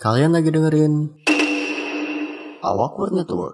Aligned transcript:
Kalian 0.00 0.32
lagi 0.32 0.48
dengerin 0.48 1.12
Awkward 2.64 3.12
Network. 3.12 3.52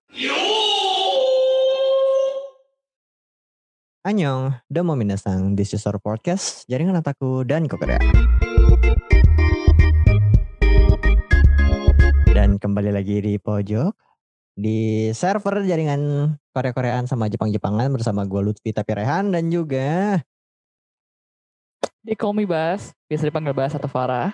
Annyeong, 4.06 4.54
domo 4.70 4.94
minasang, 4.94 5.58
this 5.58 5.74
is 5.74 5.82
our 5.90 5.98
podcast, 5.98 6.62
jaringan 6.70 7.02
otaku 7.02 7.42
dan 7.42 7.66
kokorea. 7.66 7.98
Dan 12.30 12.62
kembali 12.62 12.94
lagi 12.94 13.18
di 13.18 13.42
pojok, 13.42 13.90
di 14.54 15.10
server 15.18 15.66
jaringan 15.66 16.30
Korea-Koreaan 16.54 17.10
sama 17.10 17.26
Jepang-Jepangan 17.26 17.90
bersama 17.90 18.22
gue 18.22 18.46
Lutfi 18.46 18.70
Tapi 18.70 18.94
Rehan 18.94 19.34
dan 19.34 19.50
juga 19.50 20.22
Di 22.06 22.14
Me 22.14 22.46
Bas, 22.46 22.94
biasa 23.10 23.34
dipanggil 23.34 23.50
Bas 23.50 23.74
atau 23.74 23.90
Farah. 23.90 24.30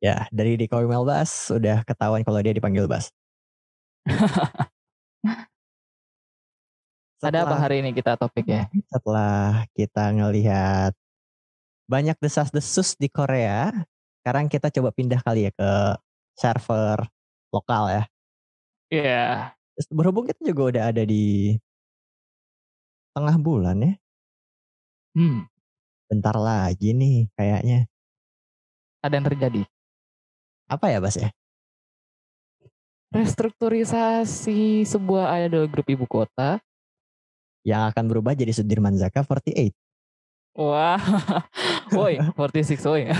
Ya 0.00 0.24
dari 0.32 0.56
di 0.56 0.64
Mel 0.66 1.04
Bas 1.04 1.52
udah 1.52 1.84
ketahuan 1.84 2.24
kalau 2.24 2.40
dia 2.40 2.56
dipanggil 2.56 2.88
Bas. 2.88 3.12
Ada 7.20 7.44
apa 7.44 7.52
Setelah- 7.52 7.60
hari 7.60 7.76
ini 7.84 7.92
kita 7.92 8.16
topik 8.16 8.48
ya? 8.48 8.64
setelah 8.88 9.68
kita 9.76 10.08
ngelihat 10.08 10.96
banyak 11.84 12.16
desas-desus 12.16 12.96
di 12.96 13.12
Korea, 13.12 13.68
sekarang 14.24 14.48
kita 14.48 14.72
coba 14.72 14.88
pindah 14.88 15.20
kali 15.20 15.44
ya 15.44 15.52
ke 15.52 15.70
server 16.32 17.04
lokal 17.52 17.92
ya. 17.92 18.02
Iya. 18.88 19.52
Terus 19.76 19.88
Berhubung 19.92 20.24
kita 20.32 20.40
juga 20.48 20.62
udah 20.72 20.84
ada 20.96 21.04
di 21.04 21.60
tengah 23.12 23.36
bulan 23.36 23.76
ya, 23.84 23.94
Hmm, 25.12 25.44
bentar 26.08 26.38
lagi 26.38 26.94
nih 26.94 27.26
kayaknya. 27.36 27.84
ada 29.02 29.12
yang 29.12 29.26
terjadi. 29.28 29.62
Apa 30.70 30.86
ya 30.94 31.02
Bas 31.02 31.18
ya? 31.18 31.34
Restrukturisasi 33.10 34.86
sebuah 34.86 35.34
idol 35.42 35.66
grup 35.66 35.90
ibu 35.90 36.06
kota. 36.06 36.62
Yang 37.66 37.82
akan 37.90 38.04
berubah 38.06 38.38
jadi 38.38 38.54
Sudirman 38.54 38.94
Zaka 38.94 39.26
48. 39.26 39.74
Wah, 40.54 40.98
woi, 41.98 42.22
46 42.22 42.86
woi. 42.86 43.10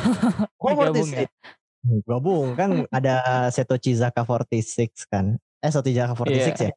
Oh, 0.62 0.70
Digabung 0.70 1.10
ya? 1.10 1.26
46. 1.26 2.06
Gabung 2.06 2.46
kan 2.54 2.70
ada 2.92 3.48
Seto 3.50 3.74
Chizaka 3.74 4.22
46 4.22 5.10
kan. 5.10 5.34
Eh 5.58 5.70
Seto 5.74 5.90
Chizaka 5.90 6.14
46 6.14 6.70
ya? 6.70 6.72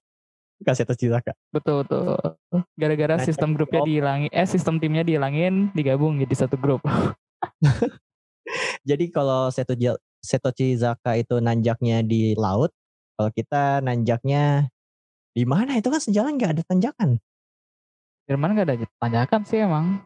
Bukan 0.58 0.73
Seto 0.73 0.94
Chizaka. 0.98 1.38
Betul 1.53 1.86
betul. 1.86 2.17
Gara-gara 2.73 3.22
Nah, 3.22 3.26
sistem 3.26 3.53
grupnya 3.53 3.81
oh. 3.83 3.88
dihilangin, 3.88 4.30
eh 4.33 4.48
sistem 4.50 4.81
timnya 4.81 5.05
dihilangin, 5.05 5.70
digabung 5.78 6.17
jadi 6.17 6.33
satu 6.33 6.58
grup. 6.58 6.81
Jadi 8.83 9.08
kalau 9.08 9.48
Seto 9.48 9.72
Ja- 10.24 10.40
Seto 10.40 10.56
Chizaka 10.56 11.20
itu 11.20 11.44
nanjaknya 11.44 12.00
di 12.00 12.32
laut, 12.40 12.72
kalau 13.20 13.30
kita 13.36 13.84
nanjaknya 13.84 14.72
di 15.36 15.44
mana 15.44 15.76
itu 15.76 15.92
kan 15.92 16.00
sejalan 16.00 16.40
nggak 16.40 16.56
ada 16.56 16.64
tanjakan. 16.64 17.20
Jerman 18.24 18.56
gak 18.56 18.68
ada 18.72 18.76
tanjakan 19.04 19.42
sih 19.44 19.60
emang. 19.60 20.00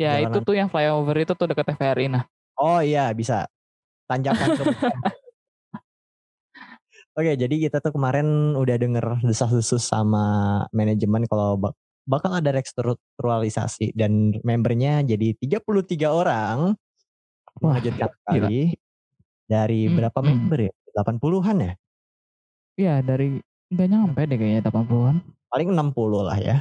Ya 0.00 0.24
itu 0.24 0.40
Jalanan- 0.40 0.46
tuh 0.48 0.56
yang 0.56 0.68
flyover 0.72 1.16
itu 1.20 1.36
tuh 1.36 1.46
dekat 1.52 1.68
TVRI 1.68 2.08
nah. 2.08 2.24
Oh 2.56 2.80
iya 2.80 3.12
bisa 3.12 3.44
tanjakan 4.08 4.56
ke 4.56 4.62
Oke 7.18 7.34
jadi 7.36 7.54
kita 7.68 7.84
tuh 7.84 7.92
kemarin 7.92 8.56
udah 8.56 8.76
denger 8.80 9.20
desas-desus 9.20 9.84
sama 9.84 10.64
manajemen 10.72 11.28
kalau 11.28 11.60
bak- 11.60 11.76
bakal 12.08 12.32
ada 12.32 12.56
restrukturalisasi 12.56 13.92
dan 13.92 14.32
membernya 14.40 15.04
jadi 15.04 15.36
33 15.36 16.08
orang. 16.08 16.72
Wah, 17.60 17.76
Mengejutkan 17.76 18.08
gila. 18.08 18.48
sekali. 18.48 18.60
Dari 19.48 19.88
Hmm, 19.88 19.96
berapa 19.96 20.18
hmm. 20.20 20.28
member 20.28 20.58
ya? 20.68 20.72
80-an 20.92 21.56
ya? 21.58 21.72
Iya 22.76 22.94
dari 23.00 23.40
nggak 23.68 23.88
nyampe 23.88 24.20
deh 24.28 24.36
kayaknya 24.36 24.62
80-an. 24.64 25.16
Paling 25.48 25.68
60 25.72 26.20
lah 26.22 26.38
ya. 26.38 26.56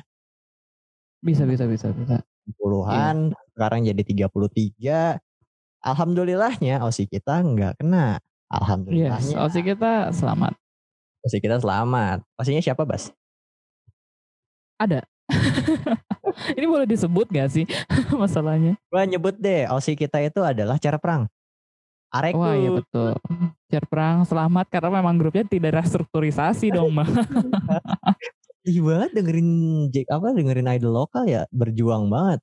Bisa 1.20 1.44
bisa 1.44 1.68
bisa 1.68 1.92
bisa. 1.92 2.24
puluhan 2.56 3.36
Iya. 3.36 3.40
sekarang 3.52 3.80
jadi 3.84 4.02
33 4.08 5.20
alhamdulillahnya 5.84 6.80
OSI 6.80 7.04
kita 7.06 7.44
nggak 7.44 7.84
kena 7.84 8.24
Yes, 8.48 8.56
alhamdulillahnya 8.56 9.36
OSI 9.44 9.62
kita 9.68 9.92
selamat. 10.16 10.54
OSI 11.28 11.38
kita 11.44 11.58
selamat 11.60 12.24
OSInya 12.40 12.64
siapa 12.64 12.88
Bas 12.88 13.12
Ada. 14.80 15.04
Ini 16.58 16.66
boleh 16.70 16.88
disebut 16.88 17.28
gak 17.28 17.50
sih 17.52 17.66
masalahnya? 18.22 18.80
gua 18.88 19.04
nyebut 19.04 19.36
deh 19.36 19.68
OSI 19.68 20.00
kita 20.00 20.24
itu 20.24 20.40
adalah 20.40 20.80
cara 20.80 20.96
perang 20.96 21.28
Areku. 22.08 22.40
Wah 22.40 22.56
iya 22.56 22.70
betul. 22.72 23.12
Cer 23.68 23.84
perang 23.86 24.24
selamat 24.24 24.66
karena 24.72 24.90
memang 25.04 25.20
grupnya 25.20 25.44
tidak 25.44 25.84
restrukturisasi 25.84 26.72
dong 26.72 26.96
bang. 26.96 27.08
Ih 28.68 28.84
banget 28.84 29.10
dengerin 29.16 29.50
Jack 29.92 30.08
apa 30.12 30.36
dengerin 30.36 30.68
idol 30.72 30.92
lokal 31.04 31.24
ya 31.28 31.44
berjuang 31.52 32.08
banget. 32.08 32.40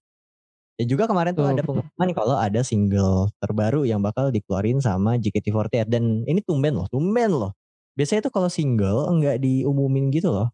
Dan 0.74 0.86
juga 0.90 1.04
kemarin 1.06 1.32
tuh 1.32 1.46
Betul, 1.46 1.54
ada 1.54 1.62
pengumuman 1.62 2.08
kalau 2.12 2.36
ada 2.36 2.60
single 2.66 3.30
terbaru 3.38 3.86
yang 3.86 4.02
bakal 4.02 4.28
dikeluarin 4.28 4.82
sama 4.82 5.14
JKT48 5.16 5.86
dan 5.86 6.26
ini 6.26 6.42
tumben 6.42 6.74
loh 6.74 6.88
tumben 6.90 7.30
loh. 7.30 7.52
Biasanya 7.94 8.26
tuh 8.26 8.32
kalau 8.34 8.50
single 8.50 9.06
enggak 9.06 9.38
diumumin 9.38 10.10
gitu 10.10 10.28
loh. 10.28 10.48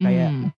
Kayak- 0.00 0.32
Hmm, 0.32 0.50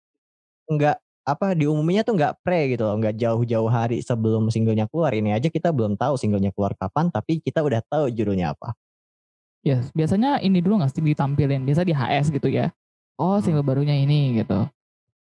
nggak 0.77 0.97
apa 1.27 1.59
diumuminya 1.59 2.07
tuh 2.07 2.15
nggak 2.15 2.39
pre 2.47 2.71
gitu 2.71 2.87
loh 2.87 2.95
nggak 3.03 3.19
jauh-jauh 3.19 3.67
hari 3.67 3.99
sebelum 3.99 4.47
singlenya 4.47 4.87
keluar 4.87 5.11
ini 5.11 5.35
aja 5.35 5.51
kita 5.51 5.75
belum 5.75 5.99
tahu 5.99 6.15
singlenya 6.15 6.55
keluar 6.55 6.79
kapan 6.79 7.11
tapi 7.11 7.43
kita 7.43 7.67
udah 7.67 7.83
tahu 7.83 8.07
judulnya 8.15 8.55
apa 8.55 8.79
yes, 9.67 9.91
biasanya 9.91 10.39
ini 10.39 10.63
dulu 10.63 10.79
nggak 10.79 10.95
sih 10.95 11.03
ditampilin? 11.03 11.67
Biasa 11.67 11.83
di 11.83 11.91
HS 11.91 12.31
gitu 12.31 12.47
ya. 12.47 12.71
Oh 13.19 13.43
single 13.43 13.67
barunya 13.67 13.99
ini 13.99 14.39
gitu. 14.39 14.71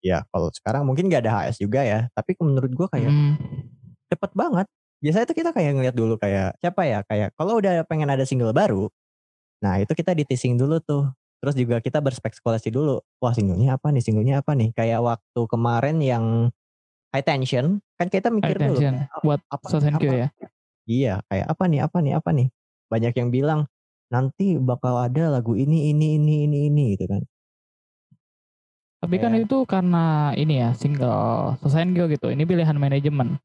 ya 0.02 0.26
kalau 0.34 0.50
sekarang 0.50 0.82
mungkin 0.82 1.06
nggak 1.06 1.30
ada 1.30 1.46
HS 1.46 1.62
juga 1.62 1.86
ya 1.86 2.10
tapi 2.18 2.34
menurut 2.42 2.74
gua 2.74 2.90
kayak 2.90 3.14
Hmm, 3.14 3.38
cepet 4.10 4.32
banget 4.34 4.66
biasanya 4.98 5.26
tuh 5.30 5.38
kita 5.38 5.50
kayak 5.54 5.72
ngeliat 5.78 5.94
dulu 5.94 6.18
kayak 6.18 6.58
siapa 6.58 6.82
ya 6.90 7.06
kayak 7.06 7.30
kalau 7.38 7.62
udah 7.62 7.86
pengen 7.86 8.10
ada 8.10 8.26
single 8.26 8.50
baru 8.50 8.90
nah 9.62 9.78
itu 9.78 9.94
kita 9.94 10.18
di 10.18 10.26
teasing 10.26 10.58
dulu 10.58 10.82
tuh 10.82 11.06
terus 11.41 11.57
juga 11.57 11.81
kita 11.81 11.97
berspekulasi 12.00 12.69
dulu 12.69 13.02
wah 13.18 13.34
singlenya 13.34 13.75
apa 13.75 13.90
nih 13.90 14.03
singlenya 14.06 14.46
apa 14.46 14.53
nih 14.53 14.69
kayak 14.78 15.02
waktu 15.02 15.41
kemarin 15.50 15.97
yang 15.97 16.25
high 17.09 17.25
tension 17.25 17.81
kan 17.97 18.07
kita 18.07 18.29
mikir 18.29 18.56
dulu 18.56 18.78
attention 18.78 18.94
kayak, 19.02 19.24
buat 19.25 19.41
apa 19.50 19.66
apa- 19.66 20.16
ya. 20.16 20.29
Iya, 20.90 21.13
kayak 21.29 21.46
apa 21.46 21.63
nih, 21.69 21.79
apa 21.85 21.97
nih, 22.02 22.13
apa 22.18 22.29
nih. 22.34 22.47
Banyak 22.90 23.13
yang 23.16 23.29
bilang 23.29 23.59
nanti 24.09 24.57
bakal 24.57 24.97
ada 24.97 25.29
lagu 25.29 25.53
ini, 25.53 25.94
ini, 25.94 26.18
ini, 26.18 26.50
ini, 26.50 26.57
ini 26.68 26.84
gitu 26.97 27.06
kan. 27.06 27.22
Tapi 29.02 29.16
kan 29.18 29.34
itu 29.34 29.58
karena 29.66 30.29
ini 30.38 30.62
ya 30.62 30.78
single 30.78 31.58
Sosenkyo 31.62 32.06
gitu. 32.09 32.29
Ini 32.29 32.46
pilihan 32.46 32.78
manajemen. 32.78 33.41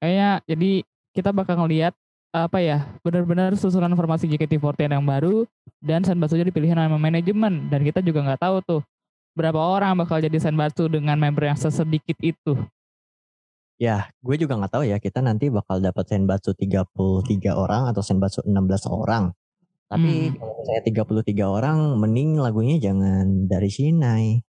Kayaknya 0.00 0.30
jadi 0.48 0.70
kita 1.12 1.30
bakal 1.32 1.60
ngelihat 1.60 1.92
apa 2.28 2.60
ya 2.60 2.84
benar-benar 3.00 3.56
susunan 3.56 3.88
formasi 3.96 4.28
JKT48 4.28 4.92
yang 4.92 5.04
baru 5.04 5.48
dan 5.80 6.04
Senbatsu 6.04 6.36
jadi 6.36 6.52
pilihan 6.52 6.76
sama 6.76 7.00
manajemen 7.00 7.72
dan 7.72 7.80
kita 7.80 8.04
juga 8.04 8.20
nggak 8.20 8.40
tahu 8.44 8.56
tuh 8.60 8.82
berapa 9.32 9.56
orang 9.56 9.96
bakal 9.96 10.20
jadi 10.20 10.36
Senbatsu 10.36 10.90
dengan 10.92 11.16
member 11.16 11.48
yang 11.48 11.56
sesedikit 11.56 12.18
itu. 12.20 12.58
Ya, 13.78 14.10
gue 14.18 14.34
juga 14.34 14.58
nggak 14.58 14.74
tahu 14.74 14.84
ya 14.90 14.98
kita 14.98 15.22
nanti 15.22 15.54
bakal 15.54 15.78
dapat 15.78 16.02
senbatsu 16.10 16.50
33 16.50 17.54
orang 17.54 17.86
atau 17.86 18.02
senbatsu 18.02 18.42
16 18.42 18.90
orang. 18.90 19.30
Tapi 19.86 20.34
Hmm. 20.34 20.36
kalau 20.36 20.52
misalnya 20.58 20.82
33 20.82 21.46
orang, 21.46 21.94
mending 21.96 22.42
lagunya 22.42 22.76
jangan 22.82 23.46
dari 23.46 23.70
Shinai. 23.70 24.42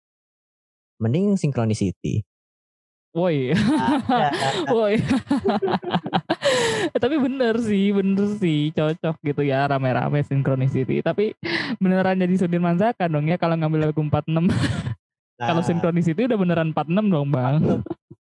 Mending 1.03 1.34
Synchronicity. 1.37 2.22
Woi, 3.16 3.56
Ada. 3.56 4.28
woi. 4.77 5.00
Tapi 6.93 7.16
bener 7.16 7.56
sih, 7.65 7.88
bener 7.97 8.28
sih, 8.37 8.69
cocok 8.77 9.16
gitu 9.25 9.41
ya 9.41 9.65
rame-rame 9.65 10.21
Synchronicity. 10.21 11.00
Tapi 11.00 11.32
beneran 11.81 12.20
jadi 12.20 12.37
Sudirman 12.37 12.76
Zaka 12.76 13.08
dong 13.08 13.25
ya 13.25 13.41
kalau 13.41 13.56
ngambil 13.56 13.88
lagu 13.88 14.05
46. 14.05 14.52
Kalau 15.41 15.61
Nah, 15.61 15.67
Synchronicity 15.69 16.29
udah 16.29 16.38
beneran 16.41 16.73
46 16.73 17.12
dong 17.12 17.29
bang. 17.29 17.56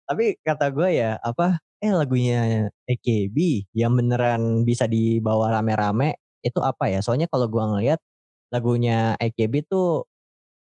tapi 0.10 0.38
kata 0.42 0.74
gue 0.74 0.90
ya 0.98 1.22
apa 1.22 1.62
eh 1.78 1.94
lagunya 1.94 2.70
AKB 2.90 3.70
yang 3.78 3.94
beneran 3.94 4.66
bisa 4.66 4.90
dibawa 4.90 5.54
rame-rame 5.54 6.18
itu 6.42 6.58
apa 6.66 6.90
ya 6.90 6.98
soalnya 7.06 7.30
kalau 7.30 7.46
gue 7.46 7.62
ngeliat 7.62 8.02
lagunya 8.50 9.14
AKB 9.22 9.70
tuh 9.70 10.10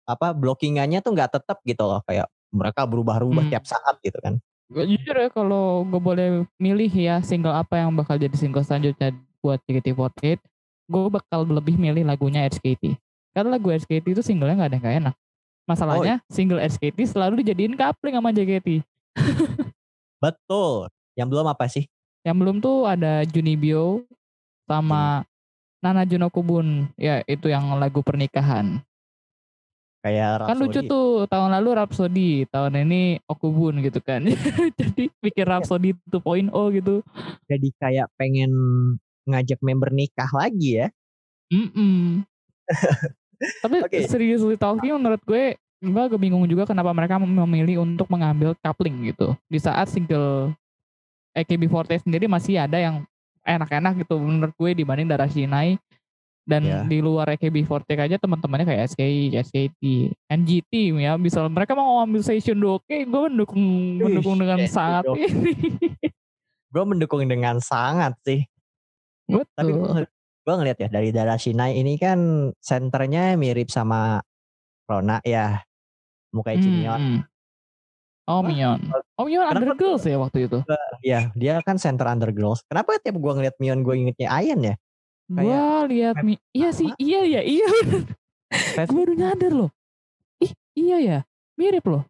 apa 0.06 0.34
blockingannya 0.34 0.98
tuh 1.06 1.14
nggak 1.14 1.38
tetap 1.38 1.62
gitu 1.62 1.86
loh 1.86 2.02
kayak 2.02 2.26
mereka 2.52 2.84
berubah-ubah 2.88 3.44
Hmm. 3.48 3.52
tiap 3.52 3.64
saat 3.68 3.96
gitu 4.00 4.18
kan 4.20 4.36
Gak 4.68 4.84
jujur 4.84 5.16
ya 5.16 5.28
kalau 5.32 5.80
gue 5.88 5.96
boleh 5.96 6.28
milih 6.60 6.92
ya 6.92 7.24
single 7.24 7.56
apa 7.56 7.80
yang 7.80 7.88
bakal 7.96 8.20
jadi 8.20 8.36
single 8.36 8.60
selanjutnya 8.60 9.16
buat 9.40 9.64
JKT48, 9.64 10.44
gue 10.92 11.04
bakal 11.08 11.48
lebih 11.48 11.80
milih 11.80 12.04
lagunya 12.04 12.44
SKT. 12.44 12.92
Karena 13.32 13.56
lagu 13.56 13.72
SKT 13.72 14.12
itu 14.12 14.20
singlenya 14.20 14.60
nggak 14.60 14.68
ada 14.68 14.76
yang 14.76 14.84
gak 14.84 14.96
enak. 15.00 15.14
Masalahnya 15.64 16.14
single 16.28 16.60
SKT 16.60 17.00
selalu 17.08 17.40
dijadiin 17.40 17.80
coupling 17.80 18.20
sama 18.20 18.28
JKT. 18.28 18.84
betul 20.22 20.92
yang 21.16 21.30
belum 21.32 21.46
apa 21.48 21.64
sih 21.70 21.88
Yang 22.26 22.36
belum 22.36 22.56
tuh 22.60 22.84
ada 22.84 23.24
Junibyo 23.24 24.04
sama 24.68 25.24
Nana 25.80 26.04
Juno 26.04 26.28
Kubun. 26.28 26.92
Ya, 27.00 27.24
itu 27.24 27.48
yang 27.48 27.72
lagu 27.80 28.04
pernikahan. 28.04 28.82
Kayak 30.08 30.48
Kan 30.48 30.56
lucu 30.56 30.80
Rhapsody. 30.80 30.88
tuh, 30.88 31.08
tahun 31.28 31.50
lalu 31.60 31.68
Rhapsody, 31.76 32.30
tahun 32.48 32.72
ini 32.88 33.20
Okubun 33.28 33.84
gitu 33.84 34.00
kan. 34.00 34.24
Jadi 34.80 35.12
bikin 35.20 35.44
Rhapsody 35.44 35.92
2.0 36.08 36.48
gitu. 36.80 37.04
Jadi 37.44 37.68
kayak 37.76 38.08
pengen 38.16 38.50
ngajak 39.28 39.60
member 39.60 39.92
nikah 39.92 40.32
lagi 40.32 40.80
ya. 40.80 40.88
Mm-mm. 41.52 42.24
Tapi 43.62 43.76
Oke. 43.84 44.08
seriously 44.08 44.56
talking 44.56 44.96
menurut 44.96 45.20
gue, 45.28 45.60
gue 45.60 46.02
agak 46.02 46.18
bingung 46.18 46.48
juga 46.48 46.64
kenapa 46.64 46.90
mereka 46.96 47.20
memilih 47.20 47.84
untuk 47.84 48.08
mengambil 48.08 48.56
coupling 48.64 49.12
gitu. 49.12 49.36
Di 49.46 49.60
saat 49.60 49.92
single 49.92 50.56
AKB48 51.36 52.08
sendiri 52.08 52.26
masih 52.26 52.58
ada 52.58 52.80
yang 52.80 53.04
enak-enak 53.46 54.04
gitu 54.04 54.16
menurut 54.18 54.52
gue 54.56 54.70
dibanding 54.72 55.06
Darashinai. 55.08 55.76
Dan 56.48 56.64
Ya. 56.64 56.80
di 56.80 57.04
luar 57.04 57.28
AKB48 57.36 58.08
aja 58.08 58.16
teman-temannya 58.16 58.64
kayak 58.64 58.88
SKI, 58.96 59.36
SKT, 59.36 59.82
NGT 60.32 60.72
ya. 60.96 61.20
Bisa 61.20 61.44
mereka 61.44 61.76
mau 61.76 62.00
ngambil 62.00 62.24
session 62.24 62.56
oke, 62.64 62.88
gue 62.88 63.20
mendukung 63.28 63.60
mendukung 64.00 64.40
dengan 64.40 64.56
Session 64.64 64.72
sangat 64.72 65.04
Doke. 65.04 65.20
ini. 65.28 65.52
Gue 66.68 66.84
mendukung 66.84 67.24
dengan 67.24 67.56
sangat 67.64 68.12
sih. 68.28 68.44
Tapi 69.28 69.72
Betul. 69.72 70.04
gue 70.44 70.54
ngeliat 70.56 70.78
ya 70.80 70.88
dari 70.92 71.08
Darashinai 71.12 71.80
ini 71.80 71.96
kan 71.96 72.52
senternya 72.60 73.36
mirip 73.40 73.72
sama 73.72 74.20
Rona 74.84 75.20
ya. 75.24 75.64
Mukanya 76.32 76.60
Cimion. 76.60 77.00
Hmm. 77.00 77.20
Oh 78.28 78.44
Mion. 78.44 78.80
Oh 79.16 79.24
Mion 79.24 79.48
Undergirls 79.48 80.04
ya 80.04 80.20
waktu 80.20 80.44
itu. 80.44 80.60
Ya 81.00 81.32
dia 81.32 81.64
kan 81.64 81.80
center 81.80 82.04
undergirls. 82.04 82.60
Kenapa 82.68 83.00
tiap 83.00 83.16
gue 83.16 83.32
ngeliat 83.32 83.56
Mion 83.56 83.80
gue 83.80 83.94
ingetnya 83.96 84.28
Ayan 84.28 84.60
ya? 84.60 84.76
Gua 85.28 85.84
lihat 85.84 86.24
mi 86.24 86.40
iya 86.56 86.72
sih, 86.72 86.88
iya 86.96 87.20
ya, 87.28 87.40
iya 87.44 87.68
Gua 88.88 89.04
baru 89.04 89.12
nyadar 89.12 89.52
loh. 89.52 89.70
Ih, 90.40 90.52
iya 90.72 90.96
ya. 90.98 91.18
Mirip 91.60 91.84
loh. 91.84 92.08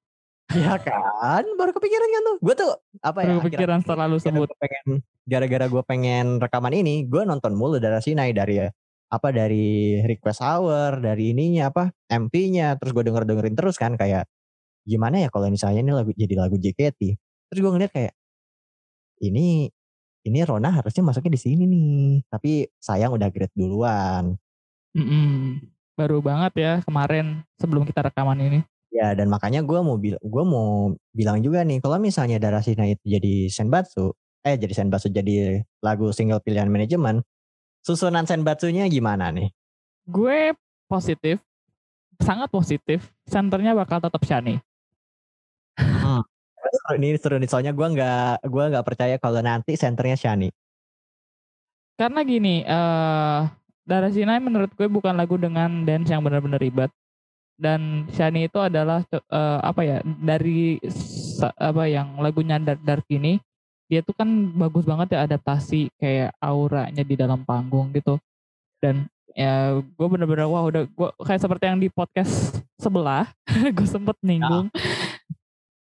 Ya 0.55 0.81
kan, 0.81 1.45
baru 1.61 1.77
kepikiran 1.77 2.09
kan 2.09 2.23
tuh. 2.25 2.37
Gue 2.41 2.55
tuh 2.57 2.73
apa 3.05 3.21
ya? 3.21 3.37
Baru 3.37 3.41
kepikiran 3.45 3.85
setelah 3.85 4.09
lu 4.09 4.17
gara-gara 4.17 4.33
sebut. 4.33 4.49
gua 4.49 4.61
pengen 4.65 4.87
gara-gara 5.29 5.67
gue 5.69 5.83
pengen 5.85 6.27
rekaman 6.41 6.73
ini, 6.73 7.05
gue 7.05 7.23
nonton 7.29 7.53
mulu 7.53 7.77
dari 7.77 8.01
Sinai 8.01 8.33
dari 8.33 8.65
apa 9.09 9.29
dari 9.29 10.01
request 10.05 10.41
hour, 10.41 11.01
dari 11.05 11.37
ininya 11.37 11.69
apa 11.69 11.93
MP-nya, 12.09 12.81
terus 12.81 12.97
gue 12.97 13.05
denger 13.05 13.29
dengerin 13.29 13.57
terus 13.57 13.77
kan 13.77 13.97
kayak 14.01 14.25
gimana 14.89 15.21
ya 15.21 15.29
kalau 15.29 15.53
misalnya 15.53 15.85
ini 15.85 15.93
lagu 15.93 16.13
jadi 16.17 16.35
lagu 16.37 16.57
JKT. 16.57 17.01
Terus 17.53 17.61
gue 17.61 17.73
ngeliat 17.77 17.93
kayak 17.93 18.15
ini 19.21 19.69
ini 20.29 20.45
Rona 20.45 20.69
harusnya 20.69 21.03
masuknya 21.03 21.35
di 21.35 21.41
sini 21.41 21.65
nih, 21.65 22.23
tapi 22.29 22.69
sayang 22.79 23.17
udah 23.17 23.29
grade 23.33 23.55
duluan. 23.57 24.37
Mm-mm. 24.93 25.65
Baru 25.99 26.23
banget 26.23 26.53
ya 26.57 26.73
kemarin 26.85 27.43
sebelum 27.59 27.83
kita 27.89 28.07
rekaman 28.07 28.39
ini. 28.39 28.61
Ya 28.89 29.13
dan 29.13 29.29
makanya 29.29 29.61
gue 29.61 29.81
mau 29.85 30.01
bil 30.01 30.17
gue 30.17 30.45
mau 30.49 30.97
bilang 31.13 31.45
juga 31.45 31.61
nih 31.61 31.83
kalau 31.83 32.01
misalnya 32.01 32.41
Darasina 32.41 32.89
itu 32.89 33.05
jadi 33.05 33.53
senbatsu, 33.53 34.17
eh 34.47 34.57
jadi 34.57 34.73
senbatsu 34.73 35.13
jadi 35.13 35.61
lagu 35.85 36.09
single 36.15 36.41
pilihan 36.41 36.71
manajemen, 36.71 37.21
susunan 37.85 38.25
senbatsunya 38.25 38.89
gimana 38.89 39.29
nih? 39.35 39.53
Gue 40.09 40.57
positif, 40.89 41.43
sangat 42.23 42.49
positif. 42.49 43.05
Senternya 43.29 43.77
bakal 43.77 44.01
tetap 44.01 44.25
Shani. 44.25 44.57
Seru 45.79 46.38
Ini 46.97 47.17
seru 47.21 47.37
nih 47.37 47.49
soalnya 47.51 47.73
gue 47.73 47.87
nggak 47.87 48.49
gue 48.49 48.65
nggak 48.75 48.87
percaya 48.87 49.17
kalau 49.21 49.41
nanti 49.41 49.75
senternya 49.75 50.17
Shani. 50.17 50.49
Karena 51.99 52.23
gini, 52.23 52.63
eh 52.63 53.41
Darashinai 53.89 54.37
menurut 54.45 54.69
gue 54.77 54.85
bukan 54.85 55.17
lagu 55.17 55.41
dengan 55.41 55.89
dance 55.89 56.13
yang 56.13 56.21
benar-benar 56.21 56.61
ribet. 56.61 56.93
Dan 57.59 58.07
Shani 58.13 58.47
itu 58.47 58.61
adalah 58.61 59.03
eh, 59.11 59.61
apa 59.65 59.81
ya 59.83 59.99
dari 60.05 60.79
apa 61.59 61.85
yang 61.89 62.21
lagunya 62.21 62.61
Dark 62.63 62.85
Dark 62.85 63.07
ini 63.11 63.41
dia 63.89 64.05
tuh 64.05 64.13
kan 64.13 64.29
bagus 64.53 64.85
banget 64.85 65.17
ya 65.17 65.25
adaptasi 65.25 65.89
kayak 65.97 66.37
auranya 66.39 67.01
di 67.01 67.17
dalam 67.17 67.43
panggung 67.49 67.89
gitu. 67.97 68.21
Dan 68.79 69.09
ya 69.33 69.81
gue 69.81 70.07
bener-bener 70.07 70.45
wah 70.45 70.69
udah 70.69 70.85
gue 70.85 71.09
kayak 71.25 71.41
seperti 71.41 71.65
yang 71.73 71.81
di 71.81 71.89
podcast 71.89 72.61
sebelah 72.77 73.33
gue 73.77 73.89
sempet 73.89 74.21
ninggung. 74.21 74.69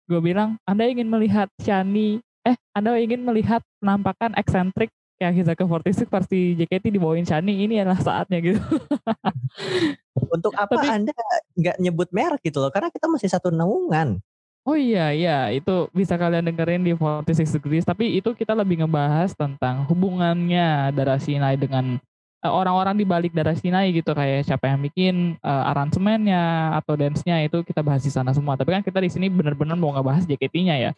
Gue 0.06 0.22
bilang 0.22 0.62
Anda 0.70 0.86
ingin 0.86 1.10
melihat 1.10 1.50
Shani 1.62 2.22
eh 2.46 2.58
Anda 2.78 2.94
ingin 3.02 3.26
melihat 3.26 3.66
penampakan 3.82 4.38
eksentrik 4.38 4.94
kayak 5.18 5.34
Hizaka 5.34 5.64
46 5.66 6.06
versi 6.06 6.54
JKT 6.60 6.94
dibawain 6.94 7.26
Shani 7.26 7.66
ini 7.66 7.82
adalah 7.82 7.98
saatnya 7.98 8.38
gitu. 8.38 8.62
Untuk 10.36 10.54
apa 10.54 10.78
Tapi- 10.78 10.90
anda 10.92 11.14
nggak 11.58 11.78
nyebut 11.82 12.10
merek 12.14 12.42
gitu 12.46 12.62
loh? 12.62 12.70
Karena 12.70 12.94
kita 12.94 13.10
masih 13.10 13.30
satu 13.32 13.50
naungan. 13.50 14.22
Oh 14.66 14.74
iya 14.74 15.14
iya 15.14 15.54
itu 15.54 15.90
bisa 15.94 16.18
kalian 16.18 16.50
dengerin 16.50 16.82
di 16.82 16.98
46 16.98 17.54
Degrees 17.54 17.86
tapi 17.86 18.18
itu 18.18 18.34
kita 18.34 18.58
lebih 18.58 18.82
ngebahas 18.82 19.30
tentang 19.38 19.86
hubungannya 19.86 20.90
Darashinai 20.90 21.54
dengan 21.54 22.02
eh, 22.02 22.15
orang-orang 22.50 22.96
di 22.98 23.06
balik 23.08 23.32
Darashinai 23.34 23.94
gitu 23.94 24.12
kayak 24.14 24.46
siapa 24.46 24.70
yang 24.70 24.80
bikin 24.84 25.16
eh, 25.40 25.64
aransemennya 25.72 26.76
atau 26.82 26.94
dance-nya 26.98 27.46
itu 27.46 27.62
kita 27.66 27.82
bahas 27.86 28.02
di 28.02 28.12
sana 28.14 28.34
semua. 28.34 28.58
Tapi 28.60 28.74
kan 28.76 28.84
kita 28.84 29.00
di 29.02 29.10
sini 29.10 29.28
benar-benar 29.30 29.78
mau 29.78 29.94
ngebahas 29.94 30.26
JKT-nya 30.26 30.76
ya. 30.78 30.92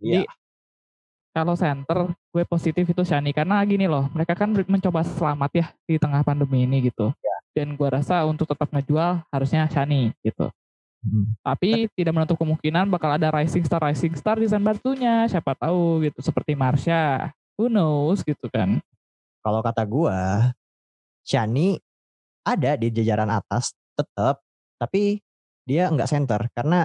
Jadi 0.00 0.24
Iya. 0.24 0.30
kalau 1.34 1.54
center 1.56 2.12
gue 2.12 2.44
positif 2.46 2.84
itu 2.86 3.02
Shani 3.02 3.34
karena 3.34 3.58
gini 3.66 3.86
loh 3.90 4.06
mereka 4.14 4.38
kan 4.38 4.50
mencoba 4.52 5.02
selamat 5.02 5.50
ya 5.54 5.66
di 5.88 5.96
tengah 5.96 6.22
pandemi 6.22 6.66
ini 6.66 6.90
gitu. 6.90 7.10
Dan 7.54 7.78
gue 7.78 7.88
rasa 7.88 8.26
untuk 8.26 8.50
tetap 8.50 8.66
ngejual 8.70 9.22
harusnya 9.30 9.70
Shani 9.70 10.10
gitu. 10.26 10.50
Hmm. 11.04 11.36
Tapi 11.44 11.86
tidak 11.92 12.16
menutup 12.16 12.40
kemungkinan 12.40 12.88
bakal 12.88 13.12
ada 13.12 13.28
rising 13.28 13.62
star 13.62 13.84
rising 13.84 14.16
star 14.16 14.40
di 14.40 14.48
Sanbatunya. 14.48 15.28
Siapa 15.28 15.52
tahu 15.54 16.00
gitu 16.02 16.24
seperti 16.24 16.56
Marsha. 16.56 17.30
Who 17.54 17.68
knows 17.70 18.24
gitu 18.24 18.48
kan. 18.50 18.80
Kalau 19.44 19.60
kata 19.60 19.84
gua, 19.84 20.50
Shani 21.24 21.80
ada 22.44 22.76
di 22.76 22.92
jajaran 22.92 23.32
atas 23.32 23.72
tetap, 23.96 24.44
tapi 24.76 25.18
dia 25.64 25.88
nggak 25.88 26.08
center 26.08 26.40
karena 26.52 26.84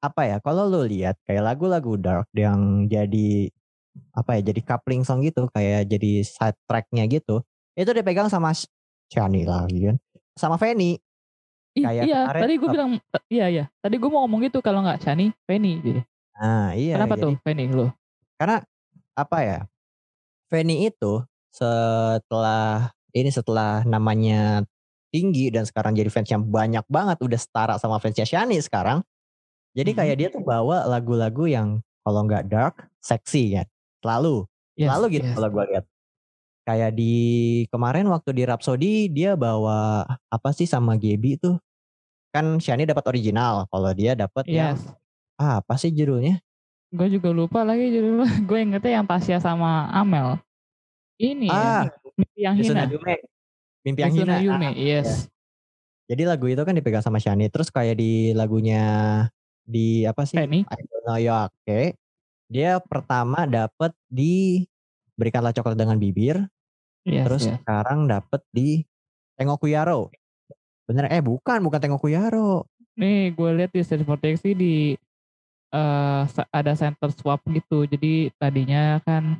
apa 0.00 0.22
ya? 0.24 0.36
Kalau 0.40 0.64
lu 0.66 0.88
lihat 0.88 1.20
kayak 1.28 1.44
lagu-lagu 1.54 2.00
dark 2.00 2.28
yang 2.32 2.88
jadi 2.88 3.52
apa 4.16 4.40
ya? 4.40 4.50
Jadi 4.50 4.60
coupling 4.64 5.02
song 5.04 5.20
gitu, 5.20 5.44
kayak 5.52 5.86
jadi 5.92 6.24
side 6.24 6.56
tracknya 6.64 7.04
gitu, 7.06 7.44
itu 7.76 7.90
dipegang 7.92 8.32
sama 8.32 8.56
Sh- 8.56 8.70
Shani 9.12 9.44
lagi 9.44 9.92
kan, 9.92 9.96
sama. 10.34 10.56
Ih, 11.78 11.84
Kayak 11.84 12.04
iya, 12.10 12.18
kemarin 12.26 12.42
tadi 12.42 12.54
gue 12.58 12.68
bilang 12.74 12.90
iya 13.30 13.46
iya. 13.46 13.64
Tadi 13.78 13.94
gue 14.00 14.10
mau 14.10 14.26
ngomong 14.26 14.40
gitu 14.50 14.58
kalau 14.58 14.82
nggak 14.82 14.98
Shani, 14.98 15.30
Penny 15.46 15.78
gitu. 15.78 16.00
Nah 16.34 16.74
iya. 16.74 16.98
Kenapa 16.98 17.14
jadi- 17.14 17.22
tuh 17.22 17.32
Penny 17.44 17.64
lo? 17.70 17.86
Karena 18.34 18.58
apa 19.14 19.38
ya? 19.46 19.58
Fanny 20.50 20.88
itu 20.90 21.22
setelah 21.54 22.90
ini 23.12 23.30
setelah 23.32 23.82
namanya 23.84 24.62
tinggi 25.08 25.48
dan 25.48 25.64
sekarang 25.64 25.96
jadi 25.96 26.12
fansnya 26.12 26.36
banyak 26.36 26.84
banget 26.88 27.16
udah 27.24 27.40
setara 27.40 27.74
sama 27.80 27.96
fansnya 27.96 28.28
Shani 28.28 28.60
sekarang. 28.60 29.00
Jadi 29.72 29.94
Mhm. 29.94 29.98
kayak 29.98 30.16
dia 30.18 30.28
tuh 30.28 30.42
bawa 30.44 30.84
lagu-lagu 30.84 31.48
yang 31.48 31.80
kalau 32.04 32.24
nggak 32.24 32.48
dark, 32.48 32.74
seksi 33.00 33.56
kan. 33.56 33.66
Selalu, 34.04 34.44
Yes, 34.76 34.88
selalu 34.92 35.04
gitu 35.18 35.26
yes. 35.28 35.34
kalau 35.36 35.48
gua 35.50 35.64
lihat. 35.68 35.84
Kayak 36.68 36.92
di 37.00 37.14
kemarin 37.72 38.04
waktu 38.12 38.30
di 38.36 38.42
Rhapsody 38.44 38.92
dia 39.08 39.32
bawa 39.34 40.04
apa 40.28 40.50
sih 40.52 40.68
sama 40.68 41.00
Gaby 41.00 41.40
tuh? 41.40 41.56
Kan 42.28 42.60
Shani 42.60 42.84
dapat 42.84 43.08
original, 43.08 43.64
kalau 43.72 43.88
dia 43.96 44.12
dapat 44.12 44.44
yang 44.44 44.76
Yes. 44.76 44.84
ah, 45.40 45.64
apa 45.64 45.80
sih 45.80 45.88
judulnya? 45.88 46.44
Gue 46.92 47.08
juga 47.08 47.32
lupa 47.32 47.64
lagi 47.64 47.88
judulnya. 47.88 48.24
gue 48.48 48.58
ingetnya 48.60 49.00
yang 49.00 49.06
Tasya 49.08 49.40
sama 49.40 49.88
Amel. 49.92 50.36
Ini 51.18 51.48
Ah, 51.50 51.88
ya, 51.88 51.97
yang 52.38 52.54
hina. 52.54 52.86
Mimpi 53.82 54.00
yang 54.06 54.14
hina. 54.14 54.36
Yume, 54.38 54.70
Ah, 54.70 54.74
yes. 54.78 55.26
Jadi 56.08 56.22
lagu 56.24 56.48
itu 56.48 56.62
kan 56.64 56.72
dipegang 56.72 57.04
sama 57.04 57.20
Shani. 57.20 57.50
Terus 57.52 57.68
kayak 57.68 57.98
di 58.00 58.32
lagunya 58.32 59.26
di 59.66 60.08
apa 60.08 60.24
sih? 60.24 60.38
Penny. 60.40 60.64
I 60.64 60.80
Don't 60.88 61.04
Know 61.04 61.18
You 61.20 61.36
Okay. 61.66 61.92
Dia 62.48 62.80
pertama 62.80 63.44
dapat 63.44 63.92
di 64.08 64.64
Berikanlah 65.18 65.52
Coklat 65.52 65.76
Dengan 65.76 66.00
Bibir. 66.00 66.40
Yes, 67.04 67.24
terus 67.28 67.42
yes. 67.44 67.60
sekarang 67.60 68.08
dapat 68.08 68.40
di 68.48 68.86
Tengoku 69.36 69.68
Yaro. 69.68 70.08
Bener 70.88 71.12
eh 71.12 71.20
bukan 71.20 71.60
bukan 71.60 71.80
Tengoku 71.80 72.08
Yaro. 72.08 72.64
Nih 72.96 73.36
gue 73.36 73.50
lihat 73.52 73.70
di 73.76 73.80
stage 73.84 74.08
proteksi 74.08 74.56
di 74.56 74.74
sa- 76.24 76.48
ada 76.48 76.72
center 76.72 77.12
swap 77.12 77.44
gitu. 77.52 77.84
Jadi 77.84 78.32
tadinya 78.40 78.96
kan 79.04 79.36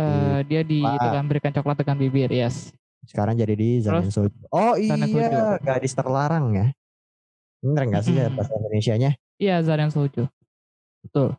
eh 0.00 0.40
dia 0.48 0.60
di 0.64 0.80
itu 0.80 1.06
kan 1.12 1.24
berikan 1.28 1.52
coklat 1.52 1.76
dengan 1.84 1.96
bibir, 2.00 2.32
yes. 2.32 2.72
Sekarang 3.04 3.36
jadi 3.36 3.52
di 3.52 3.80
Zanen 3.84 4.08
Soju. 4.08 4.32
Oh 4.52 4.76
Zanen 4.76 5.08
Soju. 5.12 5.20
iya, 5.20 5.60
gadis 5.60 5.92
terlarang 5.92 6.56
ya. 6.56 6.66
Bener 7.60 7.82
gak 7.92 8.04
sih 8.08 8.16
Mm-mm. 8.16 8.36
bahasa 8.40 8.56
Indonesianya? 8.56 9.10
Iya 9.36 9.60
Zaren 9.60 9.92
Soju. 9.92 10.24
Betul. 11.04 11.36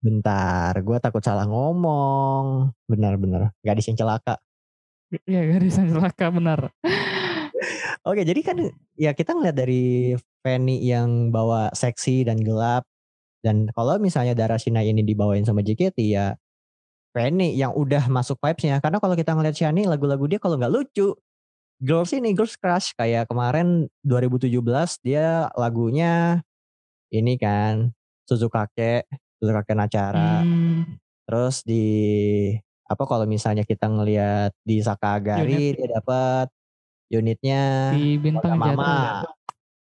Bentar, 0.00 0.72
gue 0.80 0.98
takut 1.00 1.20
salah 1.24 1.44
ngomong. 1.48 2.72
Benar-benar, 2.88 3.52
gadis 3.60 3.88
yang 3.88 3.98
celaka. 3.98 4.40
Iya 5.24 5.56
garisan 5.56 5.92
celaka 5.92 6.30
benar. 6.34 6.70
Oke, 8.06 8.22
jadi 8.22 8.40
kan 8.42 8.58
ya 8.94 9.10
kita 9.14 9.34
ngeliat 9.34 9.56
dari 9.56 10.14
Fanny 10.42 10.78
yang 10.82 11.34
bawa 11.34 11.74
seksi 11.74 12.22
dan 12.22 12.38
gelap 12.38 12.86
dan 13.42 13.70
kalau 13.74 13.98
misalnya 14.02 14.34
Darashina 14.34 14.82
ini 14.82 15.06
dibawain 15.06 15.46
sama 15.46 15.62
JKT 15.62 15.98
ya 16.06 16.34
Fanny 17.16 17.56
yang 17.56 17.72
udah 17.72 18.12
masuk 18.12 18.36
vibes-nya 18.44 18.76
karena 18.84 19.00
kalau 19.00 19.16
kita 19.16 19.32
ngeliat 19.32 19.56
Shani 19.56 19.88
lagu-lagu 19.88 20.28
dia 20.28 20.36
kalau 20.36 20.60
nggak 20.60 20.68
lucu 20.68 21.16
Girls 21.80 22.12
ini 22.12 22.36
Girls 22.36 22.60
Crush 22.60 22.92
kayak 22.92 23.32
kemarin 23.32 23.88
2017 24.04 24.52
dia 25.00 25.48
lagunya 25.56 26.44
ini 27.08 27.40
kan 27.40 27.96
Suzukake 28.28 29.08
Suzukake 29.40 29.72
Nacara 29.72 30.44
Hmm, 30.44 31.00
terus 31.24 31.64
di 31.64 31.88
apa 32.84 33.02
kalau 33.08 33.24
misalnya 33.24 33.64
kita 33.64 33.88
ngelihat 33.88 34.52
di 34.60 34.84
Sakagari 34.84 35.72
dia 35.72 35.88
dapat 35.96 36.52
unitnya 37.08 37.94
di 37.96 38.20
bintang 38.20 38.60
Mama. 38.60 39.24
jatuh. 39.24 39.32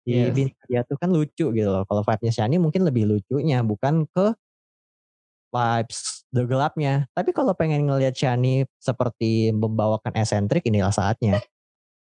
Di 0.03 0.11
Yes. 0.11 0.35
Bintang 0.35 0.67
Jatuh 0.67 0.97
kan 0.99 1.09
lucu 1.15 1.45
gitu 1.55 1.69
loh. 1.71 1.87
Kalau 1.87 2.03
vibe-nya 2.03 2.31
Shani 2.35 2.59
mungkin 2.59 2.83
lebih 2.83 3.07
lucunya 3.07 3.63
bukan 3.63 4.03
ke 4.11 4.35
vibes 5.53 6.25
the 6.33 6.41
gelapnya. 6.49 7.05
Tapi 7.13 7.29
kalau 7.29 7.53
pengen 7.53 7.85
ngelihat 7.85 8.17
Shani 8.17 8.65
seperti 8.81 9.53
membawakan 9.53 10.17
esentrik 10.17 10.65
inilah 10.65 10.89
saatnya. 10.89 11.37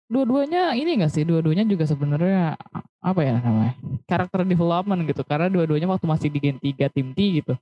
Dua-duanya 0.09 0.73
ini 0.77 1.01
gak 1.01 1.13
sih? 1.13 1.25
Dua-duanya 1.25 1.65
juga 1.65 1.85
sebenarnya 1.85 2.57
apa 3.01 3.21
ya 3.21 3.41
namanya? 3.41 3.73
Karakter 4.05 4.45
development 4.45 5.05
gitu. 5.09 5.21
Karena 5.25 5.49
dua-duanya 5.49 5.89
waktu 5.89 6.05
masih 6.05 6.29
di 6.29 6.39
Gen 6.41 6.57
3 6.61 6.89
tim 6.93 7.13
T 7.13 7.41
gitu. 7.41 7.53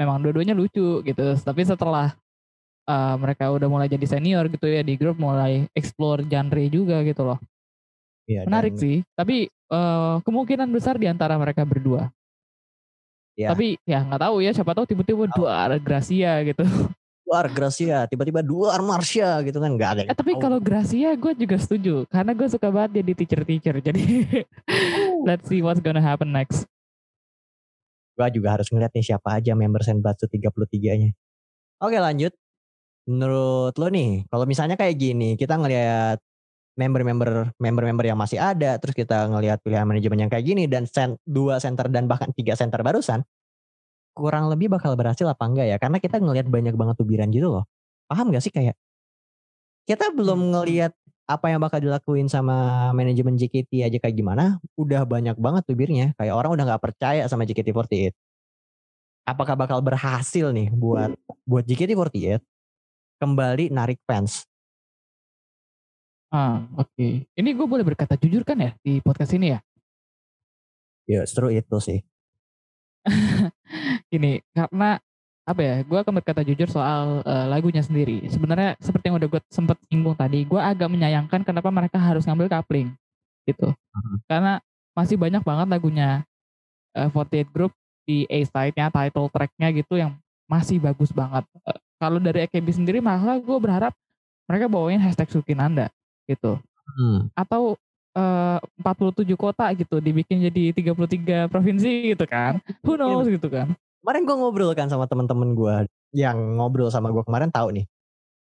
Memang 0.00 0.20
dua-duanya 0.20 0.52
lucu 0.56 1.00
gitu. 1.04 1.24
Tapi 1.40 1.60
setelah 1.64 2.12
uh, 2.88 3.14
mereka 3.16 3.48
udah 3.52 3.68
mulai 3.68 3.88
jadi 3.88 4.04
senior 4.04 4.48
gitu 4.52 4.68
ya 4.68 4.80
di 4.84 4.96
grup 4.96 5.16
mulai 5.20 5.68
explore 5.72 6.24
genre 6.28 6.64
juga 6.68 7.04
gitu 7.04 7.24
loh. 7.24 7.40
Iya, 8.28 8.44
Menarik 8.44 8.76
dan- 8.76 8.80
sih. 8.84 8.96
Tapi 9.16 9.48
uh, 9.72 10.20
kemungkinan 10.24 10.68
besar 10.68 11.00
di 11.00 11.08
antara 11.08 11.40
mereka 11.40 11.64
berdua. 11.64 12.12
Ya. 13.38 13.54
Tapi 13.54 13.78
ya 13.86 14.02
nggak 14.02 14.18
tahu 14.18 14.36
ya. 14.42 14.50
Siapa 14.50 14.74
tahu 14.74 14.84
tiba-tiba 14.90 15.30
dua 15.30 15.78
Gracia 15.78 16.42
gitu. 16.42 16.66
Duar 17.28 17.44
Gracia, 17.52 18.08
tiba-tiba 18.08 18.40
Duar 18.40 18.80
Marsha 18.80 19.44
gitu 19.44 19.60
kan 19.60 19.68
nggak 19.76 19.90
ada. 19.92 20.00
yang 20.00 20.10
Eh, 20.10 20.16
tapi 20.16 20.32
kalau 20.40 20.56
Gracia 20.64 21.12
gue 21.12 21.32
juga 21.36 21.60
setuju 21.60 22.08
karena 22.08 22.32
gue 22.32 22.48
suka 22.48 22.72
banget 22.72 22.90
dia 22.98 23.04
di 23.04 23.14
teacher-teacher. 23.14 23.76
Jadi 23.84 24.02
let's 25.28 25.44
see 25.44 25.60
what's 25.60 25.84
gonna 25.84 26.00
happen 26.00 26.32
next. 26.32 26.64
gua 28.18 28.26
juga 28.34 28.58
harus 28.58 28.66
ngeliat 28.74 28.90
nih 28.90 29.14
siapa 29.14 29.38
aja 29.38 29.54
member 29.54 29.78
Senbatsu 29.78 30.26
33-nya. 30.26 31.14
Oke 31.78 32.02
lanjut. 32.02 32.34
Menurut 33.06 33.78
lo 33.78 33.86
nih, 33.94 34.26
kalau 34.26 34.42
misalnya 34.42 34.74
kayak 34.74 34.98
gini, 34.98 35.38
kita 35.38 35.54
ngelihat 35.54 36.18
member-member 36.78 37.58
member-member 37.58 38.06
yang 38.06 38.14
masih 38.14 38.38
ada, 38.38 38.78
terus 38.78 38.94
kita 38.94 39.26
ngelihat 39.26 39.58
pilihan 39.66 39.82
manajemen 39.82 40.24
yang 40.26 40.30
kayak 40.30 40.46
gini 40.46 40.70
dan 40.70 40.86
sen, 40.86 41.18
dua 41.26 41.58
center 41.58 41.90
dan 41.90 42.06
bahkan 42.06 42.30
tiga 42.30 42.54
center 42.54 42.78
barusan, 42.86 43.26
kurang 44.14 44.46
lebih 44.46 44.70
bakal 44.70 44.94
berhasil 44.94 45.26
apa 45.26 45.42
enggak 45.50 45.66
ya? 45.66 45.76
Karena 45.82 45.98
kita 45.98 46.22
ngelihat 46.22 46.46
banyak 46.46 46.78
banget 46.78 46.94
tubiran 46.94 47.28
gitu 47.34 47.50
loh. 47.50 47.66
Paham 48.06 48.30
gak 48.30 48.46
sih 48.46 48.54
kayak 48.54 48.78
kita 49.90 50.14
belum 50.14 50.54
ngelihat 50.54 50.94
apa 51.28 51.52
yang 51.52 51.60
bakal 51.60 51.76
dilakuin 51.82 52.24
sama 52.24 52.88
manajemen 52.96 53.36
JKT 53.36 53.84
aja 53.84 53.98
kayak 54.00 54.16
gimana, 54.16 54.56
udah 54.80 55.04
banyak 55.04 55.36
banget 55.36 55.62
tubirnya. 55.68 56.06
Kayak 56.16 56.34
orang 56.40 56.56
udah 56.56 56.64
nggak 56.72 56.82
percaya 56.88 57.28
sama 57.28 57.44
JKT48. 57.44 58.16
Apakah 59.28 59.60
bakal 59.60 59.84
berhasil 59.84 60.48
nih 60.56 60.72
buat 60.72 61.12
buat 61.44 61.68
JKT48 61.68 62.40
kembali 63.20 63.68
narik 63.68 64.00
fans? 64.08 64.48
Ah, 66.28 66.60
oke. 66.76 67.24
Ini 67.24 67.50
gue 67.56 67.66
boleh 67.66 67.84
berkata 67.84 68.12
jujur 68.20 68.44
kan 68.44 68.60
ya 68.60 68.76
di 68.84 69.00
podcast 69.00 69.32
ini 69.32 69.56
ya? 69.56 69.60
Ya, 71.08 71.24
seru 71.24 71.48
itu 71.48 71.76
sih. 71.80 72.04
Gini, 74.12 74.44
karena 74.52 75.00
apa 75.48 75.60
ya? 75.64 75.76
Gue 75.88 75.98
akan 76.04 76.20
berkata 76.20 76.44
jujur 76.44 76.68
soal 76.68 77.24
eh, 77.24 77.46
lagunya 77.48 77.80
sendiri. 77.80 78.28
Sebenarnya 78.28 78.76
seperti 78.76 79.08
yang 79.08 79.16
udah 79.16 79.28
gue 79.32 79.40
sempet 79.48 79.80
singgung 79.88 80.12
tadi, 80.12 80.44
gue 80.44 80.60
agak 80.60 80.92
menyayangkan 80.92 81.40
kenapa 81.48 81.72
mereka 81.72 81.96
harus 81.96 82.28
ngambil 82.28 82.52
coupling 82.52 82.92
gitu. 83.48 83.72
Mhm. 83.72 84.16
Karena 84.28 84.60
masih 84.92 85.16
banyak 85.16 85.40
banget 85.40 85.66
lagunya 85.72 86.08
eh, 86.92 87.08
48 87.08 87.48
Group 87.48 87.72
di 88.04 88.28
A 88.28 88.44
side-nya, 88.44 88.92
title 88.92 89.32
track-nya 89.32 89.68
gitu 89.72 89.96
yang 89.96 90.12
masih 90.44 90.76
bagus 90.76 91.08
banget. 91.08 91.48
Eh, 91.64 91.80
kalau 91.96 92.20
dari 92.20 92.44
AKB 92.44 92.68
sendiri 92.68 93.00
malah 93.00 93.40
gue 93.40 93.56
berharap 93.56 93.96
mereka 94.44 94.68
bawain 94.68 95.00
hashtag 95.00 95.32
Sukinanda 95.32 95.88
gitu. 96.28 96.60
Hmm. 96.88 97.28
atau 97.36 97.76
eh, 98.16 98.58
47 98.80 99.28
kota 99.36 99.68
gitu 99.76 100.00
dibikin 100.00 100.40
jadi 100.48 100.72
33 100.72 101.52
provinsi 101.52 102.16
gitu 102.16 102.24
kan 102.24 102.60
who 102.80 102.96
knows 102.96 103.28
gitu 103.28 103.48
kan 103.48 103.72
Kemarin 103.98 104.24
gue 104.24 104.36
ngobrol 104.40 104.72
kan 104.72 104.86
sama 104.88 105.04
temen-temen 105.04 105.52
gue 105.52 105.74
yang 106.16 106.56
ngobrol 106.56 106.88
sama 106.88 107.10
gue 107.10 107.20
kemarin 107.26 107.50
tahu 107.50 107.76
nih. 107.76 107.84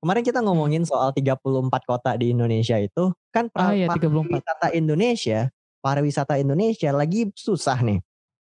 Kemarin 0.03 0.25
kita 0.27 0.43
ngomongin 0.43 0.83
soal 0.83 1.15
34 1.15 1.39
kota 1.87 2.19
di 2.19 2.35
Indonesia 2.35 2.75
itu 2.83 3.15
kan 3.31 3.47
ah 3.55 3.71
pra- 3.71 3.77
ya 3.77 3.87
34 3.87 4.11
pariwisata 4.11 4.67
Indonesia, 4.75 5.39
pariwisata 5.79 6.35
Indonesia 6.43 6.91
lagi 6.91 7.31
susah 7.37 7.79
nih. 7.79 8.03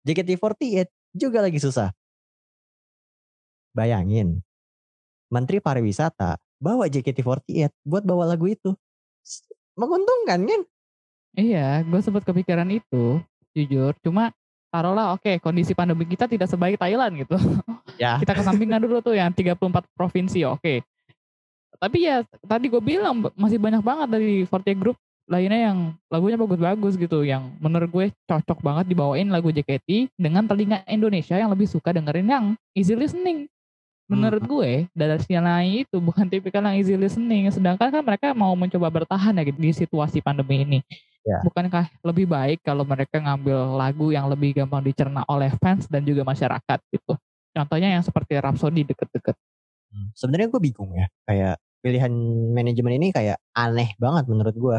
JKT48 0.06 0.86
juga 1.10 1.42
lagi 1.42 1.58
susah. 1.58 1.90
Bayangin, 3.74 4.38
Menteri 5.34 5.58
Pariwisata 5.58 6.38
bawa 6.62 6.86
JKT48 6.86 7.74
buat 7.82 8.06
bawa 8.06 8.28
lagu 8.28 8.46
itu. 8.46 8.76
Menguntungkan 9.80 10.44
kan? 10.44 10.62
iya 11.38 11.80
gue 11.86 12.00
sempat 12.04 12.26
kepikiran 12.26 12.68
itu 12.68 13.22
jujur. 13.56 13.96
Cuma 14.04 14.34
taruhlah 14.70 15.16
oke 15.16 15.40
kondisi 15.42 15.72
pandemi 15.72 16.06
kita 16.06 16.28
tidak 16.28 16.52
sebaik 16.52 16.76
Thailand 16.76 17.24
gitu. 17.24 17.40
Ya. 17.96 18.18
kita 18.22 18.36
kesampingkan 18.36 18.84
dulu 18.84 19.00
tuh 19.00 19.16
yang 19.16 19.32
34 19.32 19.56
provinsi 19.96 20.44
oke. 20.44 20.84
Tapi 21.80 21.98
ya 22.04 22.20
tadi 22.44 22.68
gue 22.68 22.82
bilang 22.82 23.24
masih 23.40 23.56
banyak 23.56 23.80
banget 23.80 24.08
dari 24.12 24.44
48 24.44 24.76
Group 24.76 25.00
lainnya 25.30 25.70
yang 25.70 25.78
lagunya 26.10 26.36
bagus-bagus 26.36 27.00
gitu. 27.00 27.24
Yang 27.24 27.48
menurut 27.56 27.88
gue 27.88 28.06
cocok 28.28 28.58
banget 28.60 28.84
dibawain 28.92 29.32
lagu 29.32 29.48
JKT 29.48 30.12
dengan 30.18 30.44
telinga 30.44 30.84
Indonesia 30.84 31.40
yang 31.40 31.48
lebih 31.48 31.70
suka 31.70 31.96
dengerin 31.96 32.28
yang 32.28 32.44
easy 32.76 32.92
listening 32.92 33.48
menurut 34.10 34.42
gue 34.42 34.72
dari 34.90 35.18
Sinai 35.22 35.86
itu 35.86 35.96
bukan 36.02 36.26
tipikal 36.26 36.66
yang 36.66 36.76
easy 36.82 36.98
listening 36.98 37.46
sedangkan 37.48 37.94
kan 37.94 38.02
mereka 38.02 38.34
mau 38.34 38.52
mencoba 38.58 38.90
bertahan 38.90 39.38
ya 39.38 39.42
gitu 39.46 39.58
di 39.58 39.70
situasi 39.72 40.18
pandemi 40.20 40.66
ini 40.66 40.80
Ya. 41.20 41.36
bukankah 41.44 41.92
lebih 42.00 42.24
baik 42.24 42.64
kalau 42.64 42.80
mereka 42.80 43.20
ngambil 43.20 43.76
lagu 43.76 44.08
yang 44.08 44.24
lebih 44.24 44.56
gampang 44.56 44.80
dicerna 44.80 45.20
oleh 45.28 45.52
fans 45.60 45.84
dan 45.84 46.00
juga 46.00 46.24
masyarakat 46.24 46.78
gitu 46.88 47.12
contohnya 47.52 47.92
yang 47.92 48.00
seperti 48.00 48.40
Rhapsody 48.40 48.88
deket-deket 48.88 49.36
Hmm, 49.90 50.14
Sebenarnya 50.14 50.48
gue 50.54 50.60
bingung 50.62 50.94
ya, 50.94 51.10
kayak 51.26 51.58
pilihan 51.82 52.12
manajemen 52.54 52.94
ini 53.02 53.10
kayak 53.10 53.42
aneh 53.50 53.90
banget 53.98 54.24
menurut 54.30 54.54
gue. 54.54 54.76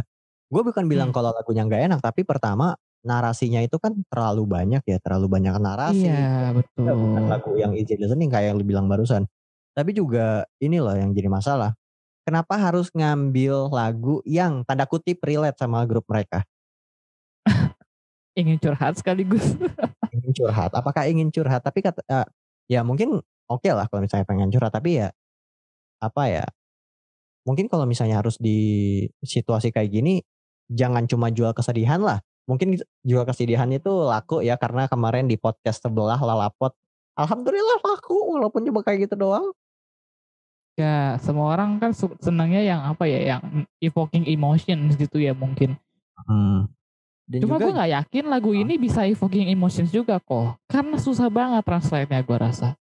Gue 0.48 0.62
bukan 0.64 0.88
bilang 0.88 1.12
Hmm. 1.12 1.20
kalau 1.20 1.36
lagunya 1.36 1.68
nggak 1.68 1.84
enak, 1.92 2.00
tapi 2.00 2.24
pertama 2.24 2.80
narasinya 3.02 3.62
itu 3.66 3.78
kan 3.82 3.98
terlalu 4.08 4.46
banyak 4.46 4.84
ya, 4.86 4.98
terlalu 5.02 5.28
banyak 5.30 5.56
narasi. 5.58 6.06
iya 6.06 6.54
Kita 6.54 6.62
betul 6.62 6.86
bukan 6.94 7.24
lagu 7.30 7.52
yang 7.58 7.74
easy 7.74 7.98
listening 7.98 8.30
kayak 8.30 8.54
yang 8.54 8.58
lu 8.58 8.66
bilang 8.66 8.86
barusan. 8.86 9.26
Tapi 9.74 9.96
juga 9.96 10.46
ini 10.62 10.78
loh 10.78 10.94
yang 10.94 11.14
jadi 11.16 11.30
masalah. 11.32 11.74
Kenapa 12.22 12.54
harus 12.60 12.94
ngambil 12.94 13.74
lagu 13.74 14.22
yang 14.30 14.62
tanda 14.62 14.86
kutip 14.86 15.18
relate 15.26 15.58
sama 15.58 15.82
grup 15.90 16.06
mereka? 16.06 16.46
ingin 18.32 18.56
curhat 18.64 18.96
sekaligus 18.96 19.60
Ingin 20.16 20.32
curhat. 20.36 20.72
Apakah 20.76 21.08
ingin 21.08 21.32
curhat? 21.32 21.64
Tapi 21.64 21.80
kata, 21.80 22.04
eh, 22.04 22.28
ya 22.68 22.84
mungkin 22.84 23.24
oke 23.48 23.70
lah 23.72 23.88
kalau 23.88 24.04
misalnya 24.04 24.28
pengen 24.28 24.52
curhat. 24.52 24.72
Tapi 24.76 25.00
ya 25.00 25.08
apa 26.04 26.24
ya? 26.28 26.46
Mungkin 27.48 27.72
kalau 27.72 27.88
misalnya 27.90 28.22
harus 28.22 28.38
di 28.38 29.02
situasi 29.24 29.74
kayak 29.74 29.90
gini, 29.90 30.22
jangan 30.70 31.08
cuma 31.10 31.32
jual 31.32 31.56
kesedihan 31.56 32.04
lah. 32.04 32.20
Mungkin 32.50 32.80
jual 33.06 33.24
kesedihan 33.24 33.70
itu 33.70 33.90
laku 33.90 34.42
ya 34.42 34.58
karena 34.58 34.90
kemarin 34.90 35.30
di 35.30 35.38
podcast 35.38 35.84
sebelah 35.84 36.18
Lalapot, 36.18 36.74
alhamdulillah 37.16 37.80
laku 37.86 38.18
walaupun 38.38 38.66
cuma 38.66 38.82
kayak 38.82 39.10
gitu 39.10 39.18
doang. 39.18 39.54
ya 40.80 41.20
semua 41.20 41.52
orang 41.52 41.78
kan 41.84 41.92
senangnya 42.24 42.64
yang 42.64 42.82
apa 42.88 43.04
ya 43.04 43.36
yang 43.36 43.68
evoking 43.84 44.24
emotions 44.24 44.96
gitu 44.96 45.20
ya 45.20 45.36
mungkin 45.36 45.76
Hmm. 46.28 46.70
Dan 47.32 47.48
cuma 47.48 47.56
juga 47.56 47.64
gue 47.70 47.78
nggak 47.80 47.92
yakin 48.02 48.26
lagu 48.28 48.52
ini 48.52 48.76
bisa 48.76 49.08
evoking 49.08 49.48
emotions 49.48 49.90
juga 49.94 50.20
kok 50.20 50.60
karena 50.68 51.00
susah 51.00 51.32
banget 51.32 51.64
translate-nya 51.64 52.22
gue 52.28 52.38
rasa 52.38 52.76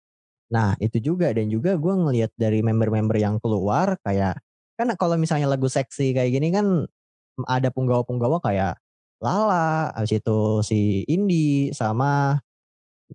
Nah 0.50 0.74
itu 0.82 0.98
juga 0.98 1.30
dan 1.30 1.46
juga 1.46 1.78
gue 1.78 1.94
ngelihat 1.94 2.34
dari 2.34 2.58
member-member 2.58 3.14
yang 3.14 3.38
keluar 3.38 3.94
kayak 4.02 4.42
kan 4.74 4.90
kalau 4.98 5.14
misalnya 5.14 5.46
lagu 5.46 5.70
seksi 5.70 6.10
kayak 6.10 6.30
gini 6.34 6.50
kan 6.50 6.66
ada 7.46 7.70
punggawa-punggawa 7.70 8.42
kayak 8.42 8.74
Lala, 9.20 9.92
habis 9.92 10.16
itu 10.16 10.64
si 10.64 11.04
Indi 11.04 11.68
sama 11.76 12.40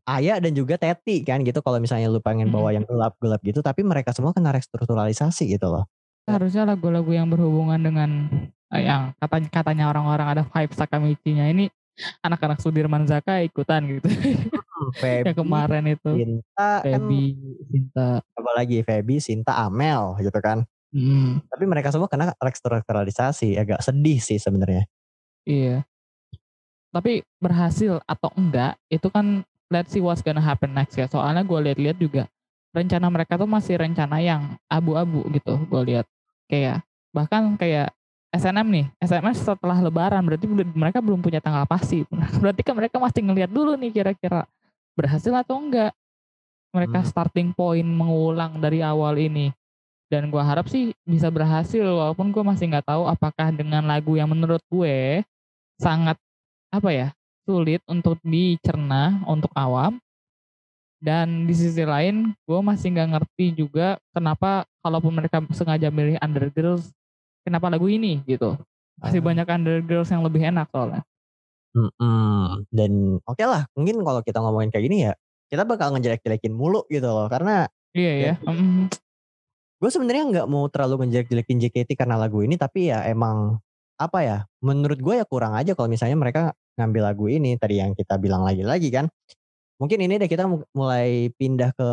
Aya 0.04 0.44
dan 0.44 0.52
juga 0.52 0.76
Teti 0.76 1.24
kan 1.24 1.40
gitu 1.42 1.64
kalau 1.64 1.80
misalnya 1.80 2.12
lu 2.12 2.20
pengen 2.20 2.52
bawa 2.52 2.76
yang 2.76 2.84
gelap-gelap 2.84 3.40
gitu 3.48 3.64
tapi 3.64 3.80
mereka 3.80 4.12
semua 4.12 4.36
kena 4.36 4.52
restrukturalisasi 4.52 5.56
gitu 5.56 5.72
loh. 5.72 5.88
harusnya 6.28 6.66
lagu-lagu 6.66 7.08
yang 7.14 7.30
berhubungan 7.30 7.78
dengan 7.80 8.10
eh, 8.74 8.84
yang 8.84 9.14
katanya 9.22 9.50
katanya 9.54 9.86
orang-orang 9.94 10.28
ada 10.36 10.44
vibe 10.44 10.74
Sakamichi-nya 10.74 11.48
ini 11.54 11.70
anak-anak 12.26 12.60
Sudirman 12.60 13.08
Zaka 13.08 13.40
ikutan 13.46 13.88
gitu. 13.88 14.10
Feby, 15.00 15.32
yang 15.32 15.38
kemarin 15.38 15.86
itu. 15.96 16.10
Sinta 16.12 16.70
kan 16.84 17.02
Feby, 17.08 17.22
Sinta. 17.72 18.10
apa 18.20 18.52
lagi 18.52 18.78
Feby, 18.84 19.16
Sinta, 19.24 19.54
Amel 19.64 20.20
gitu 20.20 20.40
kan. 20.44 20.68
Hmm, 20.92 21.40
Tapi 21.48 21.64
mereka 21.68 21.92
semua 21.92 22.12
kena 22.12 22.36
restrukturalisasi, 22.40 23.56
agak 23.56 23.80
sedih 23.80 24.20
sih 24.20 24.40
sebenarnya. 24.40 24.84
iya. 25.48 25.88
Tapi 26.96 27.28
berhasil 27.44 28.00
atau 28.08 28.32
enggak 28.40 28.80
itu 28.88 29.12
kan 29.12 29.44
let's 29.68 29.92
see 29.92 30.00
what's 30.00 30.24
gonna 30.24 30.40
happen 30.40 30.72
next 30.72 30.96
ya. 30.96 31.12
Soalnya 31.12 31.44
gue 31.44 31.60
lihat-lihat 31.60 32.00
juga 32.00 32.24
rencana 32.72 33.12
mereka 33.12 33.36
tuh 33.36 33.48
masih 33.52 33.76
rencana 33.76 34.24
yang 34.24 34.56
abu-abu 34.72 35.28
gitu. 35.36 35.60
Gue 35.68 35.82
lihat 35.92 36.08
kayak 36.48 36.88
bahkan 37.12 37.60
kayak 37.60 37.92
SNM 38.36 38.68
nih, 38.68 38.86
SMS 39.00 39.48
setelah 39.48 39.80
Lebaran 39.80 40.24
berarti 40.24 40.48
mereka 40.52 41.00
belum 41.00 41.20
punya 41.24 41.40
tanggal 41.40 41.64
pasti. 41.68 42.04
Berarti 42.44 42.62
kan 42.68 42.76
mereka 42.76 43.00
masih 43.00 43.24
ngelihat 43.24 43.48
dulu 43.48 43.80
nih 43.80 43.92
kira-kira 43.96 44.44
berhasil 44.96 45.32
atau 45.32 45.56
enggak 45.60 45.96
mereka 46.76 47.00
Hmm. 47.00 47.08
starting 47.08 47.50
point 47.56 47.88
mengulang 47.88 48.60
dari 48.60 48.84
awal 48.84 49.16
ini. 49.16 49.56
Dan 50.12 50.30
gua 50.30 50.44
harap 50.44 50.68
sih 50.68 50.92
bisa 51.08 51.32
berhasil 51.32 51.82
walaupun 51.82 52.30
gue 52.30 52.44
masih 52.44 52.70
nggak 52.70 52.86
tahu 52.92 53.08
apakah 53.10 53.50
dengan 53.56 53.82
lagu 53.88 54.14
yang 54.20 54.30
menurut 54.30 54.62
gue 54.70 55.24
sangat 55.80 56.20
apa 56.74 56.90
ya 56.92 57.08
sulit 57.46 57.82
untuk 57.86 58.18
dicerna 58.26 59.22
untuk 59.30 59.54
awam. 59.54 60.02
Dan 60.98 61.46
di 61.46 61.54
sisi 61.54 61.86
lain 61.86 62.34
gue 62.50 62.60
masih 62.66 62.90
nggak 62.96 63.10
ngerti 63.14 63.46
juga 63.54 64.02
kenapa 64.10 64.66
kalaupun 64.82 65.14
mereka 65.14 65.44
sengaja 65.54 65.94
milih 65.94 66.18
Undergirls 66.18 66.90
kenapa 67.46 67.70
lagu 67.70 67.86
ini 67.86 68.26
gitu. 68.26 68.58
Masih 68.98 69.22
Ah. 69.22 69.26
banyak 69.30 69.46
Undergirls 69.46 70.10
yang 70.10 70.26
lebih 70.26 70.42
enak 70.50 70.66
soalnya. 70.74 71.06
Mm-mm. 71.76 72.64
Dan 72.72 73.20
oke 73.28 73.44
lah, 73.44 73.68
mungkin 73.76 74.00
kalau 74.02 74.24
kita 74.24 74.40
ngomongin 74.40 74.72
kayak 74.72 74.86
gini 74.88 74.98
ya, 75.12 75.14
kita 75.52 75.68
bakal 75.68 75.92
ngejelek-jelekin 75.94 76.56
mulu 76.56 76.88
gitu 76.88 77.06
loh. 77.06 77.28
Karena 77.28 77.68
Iya 77.96 78.12
ya. 78.16 78.34
Mm, 78.44 78.92
gue 79.80 79.90
sebenarnya 79.92 80.24
nggak 80.32 80.48
mau 80.52 80.68
terlalu 80.72 81.06
ngejelek-jelekin 81.06 81.60
JKT 81.64 81.90
karena 82.00 82.16
lagu 82.20 82.40
ini, 82.42 82.56
tapi 82.56 82.90
ya 82.92 83.04
emang 83.08 83.60
apa 83.96 84.20
ya? 84.24 84.38
Menurut 84.60 85.00
gue 85.00 85.16
ya 85.20 85.26
kurang 85.28 85.56
aja 85.56 85.72
kalau 85.74 85.88
misalnya 85.88 86.18
mereka 86.20 86.42
ngambil 86.76 87.02
lagu 87.12 87.26
ini 87.32 87.56
tadi 87.56 87.80
yang 87.80 87.96
kita 87.96 88.20
bilang 88.20 88.44
lagi-lagi 88.44 88.92
kan. 88.92 89.08
Mungkin 89.80 90.00
ini 90.08 90.16
deh 90.20 90.30
kita 90.32 90.48
mu- 90.48 90.68
mulai 90.72 91.32
pindah 91.36 91.76
ke 91.76 91.90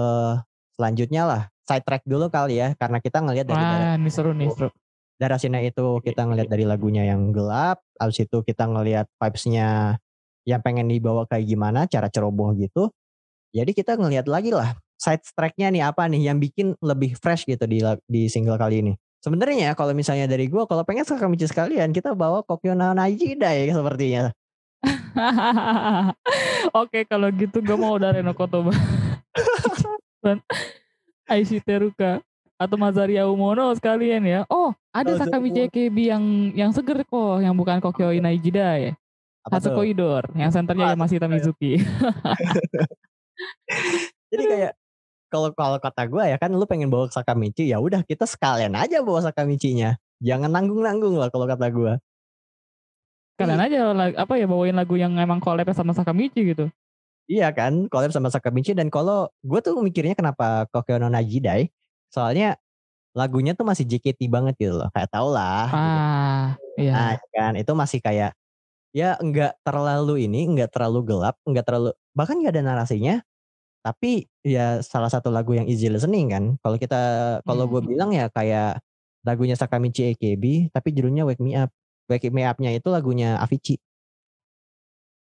selanjutnya 0.79 1.23
lah. 1.27 1.43
Side 1.67 1.87
track 1.87 2.03
dulu 2.07 2.27
kali 2.31 2.59
ya, 2.59 2.75
karena 2.75 2.99
kita 2.99 3.23
ngelihat 3.23 3.47
dari 3.47 3.63
Wah, 3.63 3.95
ini 3.95 4.11
seru 4.11 4.31
nih 4.35 4.51
seru. 4.51 4.69
darasina 5.19 5.63
itu 5.63 6.03
kita 6.03 6.27
ngelihat 6.27 6.51
dari 6.51 6.67
lagunya 6.67 7.07
yang 7.07 7.31
gelap, 7.31 7.79
habis 7.99 8.27
itu 8.27 8.43
kita 8.43 8.67
ngelihat 8.67 9.07
vibes-nya 9.23 9.99
yang 10.43 10.59
pengen 10.59 10.91
dibawa 10.91 11.23
kayak 11.31 11.47
gimana, 11.47 11.87
cara 11.87 12.11
ceroboh 12.11 12.51
gitu. 12.59 12.91
Jadi 13.55 13.71
kita 13.79 13.95
ngelihat 13.95 14.27
lagi 14.27 14.51
lah 14.51 14.75
side 15.03 15.23
track-nya 15.35 15.75
nih 15.75 15.83
apa 15.83 16.07
nih 16.07 16.31
yang 16.31 16.39
bikin 16.39 16.79
lebih 16.79 17.19
fresh 17.19 17.43
gitu 17.47 17.67
di 17.67 17.83
di 18.07 18.31
single 18.31 18.55
kali 18.55 18.87
ini. 18.87 18.95
Sebenarnya 19.23 19.79
kalau 19.79 19.95
misalnya 19.95 20.27
dari 20.27 20.51
gua 20.51 20.67
kalau 20.67 20.83
pengen 20.83 21.07
Sakamichi 21.07 21.47
sekalian 21.47 21.95
kita 21.95 22.11
bawa 22.11 22.43
Kokyo 22.43 22.75
no 22.75 22.91
Najida 22.91 23.55
ya 23.55 23.71
sepertinya. 23.71 24.35
Oke 26.83 27.07
kalau 27.07 27.31
gitu 27.31 27.63
gue 27.63 27.79
mau 27.79 27.95
dari 28.03 28.19
Nokotoba 28.19 28.75
dan 30.27 30.43
Aishi 31.31 31.63
Teruka 31.63 32.19
atau 32.59 32.75
Mazaria 32.75 33.23
Umono 33.31 33.71
sekalian 33.79 34.27
ya. 34.27 34.43
Oh 34.51 34.75
ada 34.91 35.15
Oh, 35.15 35.19
Sakamichi 35.23 35.63
Umono. 35.63 35.71
AKB 35.71 35.97
yang 36.03 36.25
yang 36.59 36.71
seger 36.75 37.07
kok 37.07 37.47
yang 37.47 37.55
bukan 37.55 37.79
Kokyo 37.79 38.11
Inaijida 38.11 38.75
ya. 38.83 38.93
Apa 39.47 39.63
Hatsuko 39.63 39.83
tuh? 39.83 39.91
Idor 39.91 40.23
yang 40.35 40.51
senternya 40.51 40.91
Wah, 40.91 40.95
Yamashita 40.99 41.31
Mizuki. 41.31 41.79
Jadi 44.35 44.43
kayak 44.51 44.73
kalau 45.33 45.49
kalau 45.57 45.81
kata 45.81 46.05
gua 46.05 46.29
ya 46.29 46.37
kan 46.37 46.53
lu 46.53 46.69
pengen 46.69 46.93
bawa 46.93 47.09
Sakamichi 47.09 47.73
ya 47.73 47.81
udah 47.81 48.05
kita 48.05 48.29
sekalian 48.29 48.77
aja 48.77 49.01
bawa 49.01 49.25
Sakamichi-nya. 49.25 49.97
Jangan 50.21 50.53
nanggung-nanggung 50.53 51.17
lah 51.17 51.33
kalau 51.33 51.49
kata 51.49 51.73
gua. 51.73 51.97
Kalian 53.41 53.65
aja 53.65 53.97
lag- 53.97 54.19
apa 54.21 54.37
ya 54.37 54.45
bawain 54.45 54.77
lagu 54.77 54.95
yang 55.01 55.17
emang 55.17 55.41
collab 55.41 55.73
sama 55.73 55.97
Sakamichi 55.97 56.53
gitu. 56.53 56.69
Iya 57.27 57.49
kan, 57.55 57.89
collab 57.89 58.13
sama 58.13 58.29
Sakamichi 58.29 58.77
dan 58.77 58.93
kalau 58.93 59.33
gue 59.41 59.61
tuh 59.65 59.79
mikirnya 59.81 60.13
kenapa 60.13 60.69
Kokyo 60.69 61.01
no 61.01 61.09
Najidai, 61.09 61.73
soalnya 62.13 62.61
lagunya 63.17 63.57
tuh 63.57 63.65
masih 63.65 63.89
JKT 63.89 64.29
banget 64.29 64.55
gitu 64.61 64.77
loh, 64.77 64.93
kayak 64.93 65.09
tau 65.09 65.33
lah. 65.33 65.65
gitu. 65.71 65.81
Ah, 65.81 66.47
iya. 66.77 66.93
Nah 66.93 67.13
kan, 67.33 67.53
itu 67.57 67.73
masih 67.73 67.99
kayak 68.05 68.37
ya 68.93 69.17
enggak 69.17 69.57
terlalu 69.65 70.29
ini, 70.29 70.45
enggak 70.45 70.71
terlalu 70.77 71.01
gelap, 71.09 71.35
enggak 71.49 71.65
terlalu 71.65 71.91
bahkan 72.13 72.37
nggak 72.37 72.53
ada 72.53 72.63
narasinya. 72.63 73.15
Tapi 73.83 74.31
ya 74.47 74.79
salah 74.79 75.11
satu 75.11 75.29
lagu 75.29 75.53
yang 75.53 75.67
easy 75.67 75.91
listening 75.91 76.31
kan. 76.31 76.45
Kalau 76.63 76.79
kita 76.79 77.01
kalau 77.43 77.67
gue 77.67 77.83
Hmm. 77.83 77.91
bilang 77.91 78.11
ya 78.15 78.31
kayak 78.31 78.79
lagunya 79.23 79.55
Sakamichi 79.55 80.15
AKB, 80.15 80.71
tapi 80.71 80.95
judulnya 80.95 81.27
Wake 81.27 81.43
Me 81.43 81.59
Up. 81.59 81.71
Wake 82.07 82.31
Me 82.31 82.43
Up-nya 82.43 82.71
itu 82.75 82.87
lagunya 82.91 83.39
Avicii. 83.39 83.79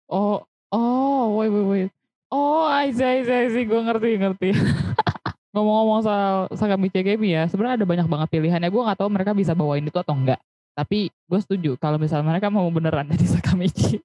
Oh, 0.08 0.44
oh, 0.70 1.40
wait, 1.40 1.48
wait, 1.48 1.66
wait. 1.66 1.90
Oh, 2.28 2.68
I 2.68 2.92
see, 2.92 3.04
I 3.04 3.24
see, 3.24 3.32
I 3.32 3.48
see. 3.48 3.64
Gue 3.64 3.80
ngerti, 3.80 4.20
ngerti. 4.20 4.48
Ngomong-ngomong 5.54 6.00
soal 6.02 6.34
Sakamichi 6.52 7.00
AKB 7.00 7.22
ya, 7.24 7.42
sebenarnya 7.46 7.80
ada 7.80 7.86
banyak 7.88 8.06
banget 8.10 8.28
pilihannya. 8.28 8.68
Gue 8.68 8.82
nggak 8.84 8.98
tahu 9.00 9.08
mereka 9.08 9.32
bisa 9.32 9.54
bawain 9.54 9.86
itu 9.86 9.96
atau 9.96 10.12
enggak. 10.12 10.40
Tapi 10.74 11.06
gue 11.08 11.38
setuju 11.40 11.78
kalau 11.78 11.96
misalnya 11.96 12.26
mereka 12.26 12.50
mau 12.50 12.66
beneran 12.68 13.08
jadi 13.12 13.26
Sakamichi. 13.38 13.96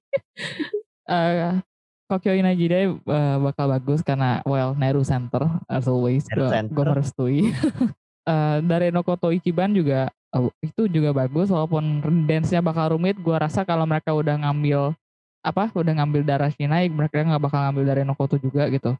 Eh 1.10 1.58
Kokyo 2.10 2.34
Inajide 2.34 2.90
eh, 2.90 3.36
bakal 3.38 3.70
bagus 3.70 4.02
karena 4.02 4.42
well 4.42 4.74
Neru 4.74 5.06
Center 5.06 5.46
as 5.70 5.86
always 5.86 6.26
gue 6.26 6.84
merestui. 6.84 7.40
Eh 8.20 8.58
dari 8.60 8.92
Nokoto 8.92 9.32
Ichiban 9.32 9.72
juga 9.72 10.12
eh, 10.12 10.50
itu 10.60 10.84
juga 10.86 11.08
bagus 11.16 11.48
walaupun 11.48 12.04
dance-nya 12.28 12.60
bakal 12.60 12.92
rumit. 12.92 13.16
Gua 13.16 13.40
rasa 13.40 13.64
kalau 13.64 13.88
mereka 13.88 14.12
udah 14.12 14.36
ngambil 14.36 14.92
apa 15.40 15.72
udah 15.72 15.92
ngambil 15.96 16.20
darah 16.28 16.52
Shinai 16.52 16.92
mereka 16.92 17.24
nggak 17.24 17.40
bakal 17.40 17.64
ngambil 17.64 17.84
dari 17.88 18.02
Nokoto 18.04 18.36
juga 18.36 18.68
gitu. 18.68 18.92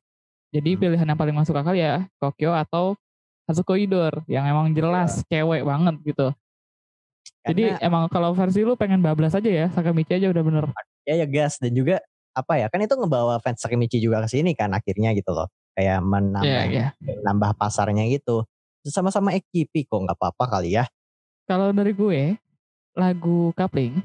Jadi 0.50 0.72
Hmm. 0.72 0.80
pilihan 0.80 1.06
yang 1.12 1.20
paling 1.20 1.36
masuk 1.36 1.52
akal 1.52 1.76
ya 1.76 2.08
Kokyo 2.16 2.56
atau 2.56 2.96
Hatsuko 3.44 3.76
Idor 3.76 4.24
yang 4.24 4.48
emang 4.48 4.72
jelas 4.72 5.20
cewek 5.28 5.68
banget 5.68 6.00
gitu. 6.00 6.32
Jadi 7.44 7.76
Karena- 7.76 7.80
emang 7.84 8.04
kalau 8.08 8.32
versi 8.32 8.64
lu 8.64 8.72
pengen 8.72 9.04
bablas 9.04 9.36
aja 9.36 9.46
ya 9.52 9.66
Sakamichi 9.68 10.16
aja 10.16 10.32
udah 10.32 10.42
bener. 10.42 10.64
ya 11.04 11.20
ya 11.20 11.26
gas 11.28 11.60
dan 11.60 11.76
juga 11.76 12.00
apa 12.30 12.62
ya 12.62 12.66
kan 12.70 12.78
itu 12.82 12.94
ngebawa 12.94 13.42
fans 13.42 13.58
Sakimichi 13.62 13.98
juga 13.98 14.22
ke 14.22 14.28
sini 14.30 14.54
kan 14.54 14.70
akhirnya 14.70 15.10
gitu 15.14 15.34
loh 15.34 15.50
kayak 15.74 15.98
menambah 16.02 16.46
Iya 16.46 16.62
iya. 16.98 17.16
nambah 17.26 17.58
pasarnya 17.58 18.06
gitu 18.06 18.46
sama-sama 18.86 19.36
EKP 19.36 19.90
kok 19.90 20.00
nggak 20.00 20.16
apa-apa 20.16 20.58
kali 20.58 20.78
ya 20.80 20.88
Kalau 21.44 21.74
dari 21.74 21.90
gue 21.90 22.38
lagu 22.94 23.50
coupling, 23.58 23.98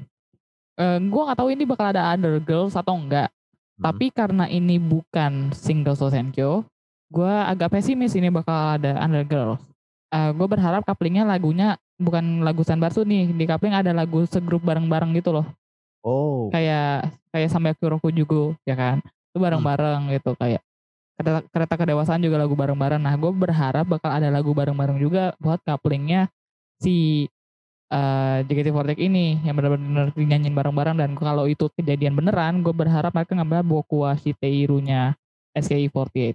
eh, 0.74 0.98
gue 0.98 1.22
nggak 1.22 1.38
tahu 1.38 1.48
ini 1.54 1.62
bakal 1.62 1.94
ada 1.94 2.10
Under 2.10 2.42
Girls 2.42 2.74
atau 2.74 2.98
enggak. 2.98 3.30
Hmm. 3.78 3.82
Tapi 3.86 4.10
karena 4.10 4.50
ini 4.50 4.82
bukan 4.82 5.54
single 5.54 5.94
Sosenkyo, 5.94 6.66
gue 7.06 7.32
agak 7.46 7.78
pesimis 7.78 8.18
ini 8.18 8.34
bakal 8.34 8.82
ada 8.82 8.98
Under 8.98 9.22
Girls. 9.22 9.62
Eh, 10.10 10.30
gue 10.34 10.46
berharap 10.50 10.82
couplingnya 10.82 11.22
lagunya 11.22 11.78
bukan 12.02 12.42
lagu 12.42 12.66
Sanbatsu 12.66 13.06
nih, 13.06 13.30
di 13.30 13.44
coupling 13.46 13.78
ada 13.78 13.94
lagu 13.94 14.26
segrup 14.26 14.66
bareng-bareng 14.66 15.14
gitu 15.14 15.30
loh. 15.30 15.46
Oh 16.06 16.48
Kayak 16.54 17.10
kayak 17.34 17.50
sampai 17.50 17.74
Kuroku 17.74 18.14
Jugo 18.14 18.54
ya 18.62 18.78
kan. 18.78 19.02
Itu 19.34 19.42
bareng-bareng 19.42 20.14
gitu 20.14 20.32
kayak 20.38 20.62
kereta, 21.18 21.40
kereta 21.50 21.74
kedewasaan 21.74 22.22
juga 22.22 22.40
lagu 22.40 22.54
bareng-bareng. 22.54 23.02
Nah, 23.02 23.14
gue 23.18 23.32
berharap 23.34 23.84
bakal 23.84 24.14
ada 24.14 24.30
lagu 24.30 24.54
bareng-bareng 24.54 25.02
juga 25.02 25.34
buat 25.42 25.58
couplingnya 25.66 26.30
si 26.78 27.26
eh 27.86 28.38
JKT48 28.42 28.98
ini 28.98 29.38
yang 29.46 29.54
benar-benar 29.54 30.10
dinyanyiin 30.10 30.58
bareng-bareng 30.58 30.98
dan 30.98 31.10
kalau 31.14 31.46
itu 31.46 31.70
kejadian 31.78 32.18
beneran, 32.18 32.58
gue 32.62 32.74
berharap 32.74 33.14
mereka 33.14 33.38
ngambil 33.38 33.62
Bokuwa 33.62 34.18
Shiteiru-nya 34.18 35.14
SKI48 35.54 36.34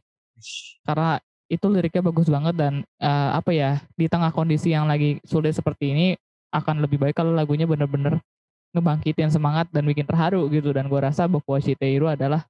karena 0.88 1.22
itu 1.52 1.66
liriknya 1.68 2.02
bagus 2.08 2.28
banget 2.32 2.56
dan 2.56 2.74
eh, 2.98 3.30
apa 3.36 3.52
ya 3.52 3.84
di 4.00 4.08
tengah 4.08 4.32
kondisi 4.32 4.72
yang 4.72 4.88
lagi 4.88 5.20
sulit 5.28 5.52
seperti 5.52 5.92
ini 5.92 6.08
akan 6.56 6.84
lebih 6.84 7.00
baik 7.00 7.16
kalau 7.20 7.36
lagunya 7.36 7.68
bener-bener 7.68 8.24
ngebangkitin 8.72 9.30
semangat 9.32 9.68
dan 9.70 9.84
bikin 9.84 10.08
terharu 10.08 10.48
gitu 10.52 10.72
dan 10.72 10.88
gue 10.88 11.00
rasa 11.00 11.28
Bokuwa 11.28 11.60
Shiteiru 11.60 12.08
adalah 12.08 12.48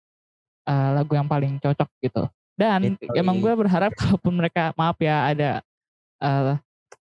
eh, 0.70 0.90
lagu 0.94 1.14
yang 1.18 1.26
paling 1.26 1.58
cocok 1.58 1.90
gitu 2.02 2.24
dan 2.56 2.94
Literally. 2.94 3.18
emang 3.18 3.38
gue 3.42 3.54
berharap 3.54 3.92
kalaupun 4.00 4.34
mereka 4.38 4.74
maaf 4.78 4.98
ya 5.02 5.30
ada 5.34 5.52
eh 6.22 6.56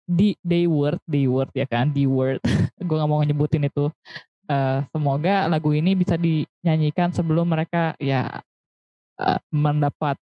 di 0.04 0.36
day 0.44 0.68
word 0.68 1.00
day 1.08 1.28
word 1.28 1.48
ya 1.56 1.64
kan 1.68 1.92
di 1.92 2.04
word 2.08 2.40
gue 2.88 2.96
nggak 2.96 3.12
mau 3.12 3.24
nyebutin 3.24 3.68
itu 3.68 3.88
Eh, 4.44 4.80
semoga 4.92 5.48
lagu 5.48 5.72
ini 5.72 5.96
bisa 5.96 6.20
dinyanyikan 6.20 7.16
sebelum 7.16 7.48
mereka 7.48 7.96
ya 7.96 8.44
eh, 9.16 9.40
mendapat 9.56 10.20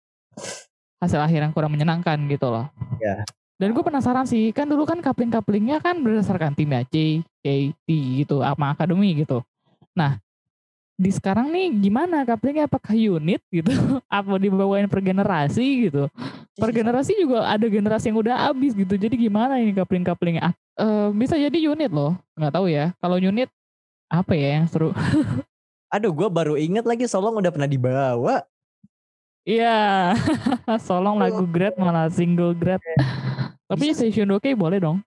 hasil 1.02 1.18
akhir 1.18 1.50
yang 1.50 1.54
kurang 1.58 1.74
menyenangkan 1.74 2.22
gitu 2.30 2.54
loh. 2.54 2.70
Ya. 3.02 3.26
Dan 3.62 3.78
gue 3.78 3.84
penasaran 3.86 4.26
sih, 4.26 4.50
kan 4.50 4.66
dulu 4.66 4.90
kan 4.90 4.98
coupling-couplingnya 5.06 5.86
kan 5.86 6.02
berdasarkan 6.02 6.58
tim 6.58 6.74
ya, 6.74 6.82
C, 6.90 7.22
K, 7.46 7.70
T 7.86 7.90
gitu, 8.26 8.42
sama 8.42 8.74
akademi 8.74 9.22
gitu. 9.22 9.46
Nah, 9.94 10.18
di 10.98 11.14
sekarang 11.14 11.54
nih 11.54 11.70
gimana 11.78 12.26
couplingnya? 12.26 12.66
Apakah 12.66 12.98
unit 12.98 13.42
gitu? 13.54 13.70
Apa 14.10 14.42
dibawain 14.42 14.90
per 14.90 15.06
generasi 15.06 15.90
gitu? 15.90 16.10
Per 16.58 16.70
generasi 16.74 17.14
juga 17.22 17.46
ada 17.46 17.66
generasi 17.70 18.10
yang 18.10 18.18
udah 18.22 18.50
habis 18.50 18.74
gitu. 18.74 18.98
Jadi 18.98 19.30
gimana 19.30 19.62
ini 19.62 19.78
coupling 19.78 20.06
couplingnya 20.10 20.50
ah, 20.50 20.54
eh, 20.82 21.10
bisa 21.14 21.38
jadi 21.38 21.54
unit 21.54 21.94
loh. 21.94 22.18
Nggak 22.38 22.54
tahu 22.58 22.66
ya. 22.66 22.94
Kalau 22.98 23.18
unit 23.22 23.50
apa 24.10 24.34
ya 24.34 24.62
yang 24.62 24.66
seru? 24.70 24.90
Aduh, 25.94 26.14
gue 26.14 26.30
baru 26.34 26.56
inget 26.56 26.86
lagi 26.86 27.10
Solong 27.10 27.38
udah 27.38 27.52
pernah 27.54 27.70
dibawa. 27.70 28.46
Iya 29.44 30.12
solong 30.88 31.18
lagu 31.18 31.44
grad 31.46 31.74
malah 31.76 32.08
single 32.08 32.54
grad 32.54 32.82
tapi 33.66 33.92
session 33.92 34.30
oke 34.32 34.50
boleh 34.54 34.80
dong 34.80 35.00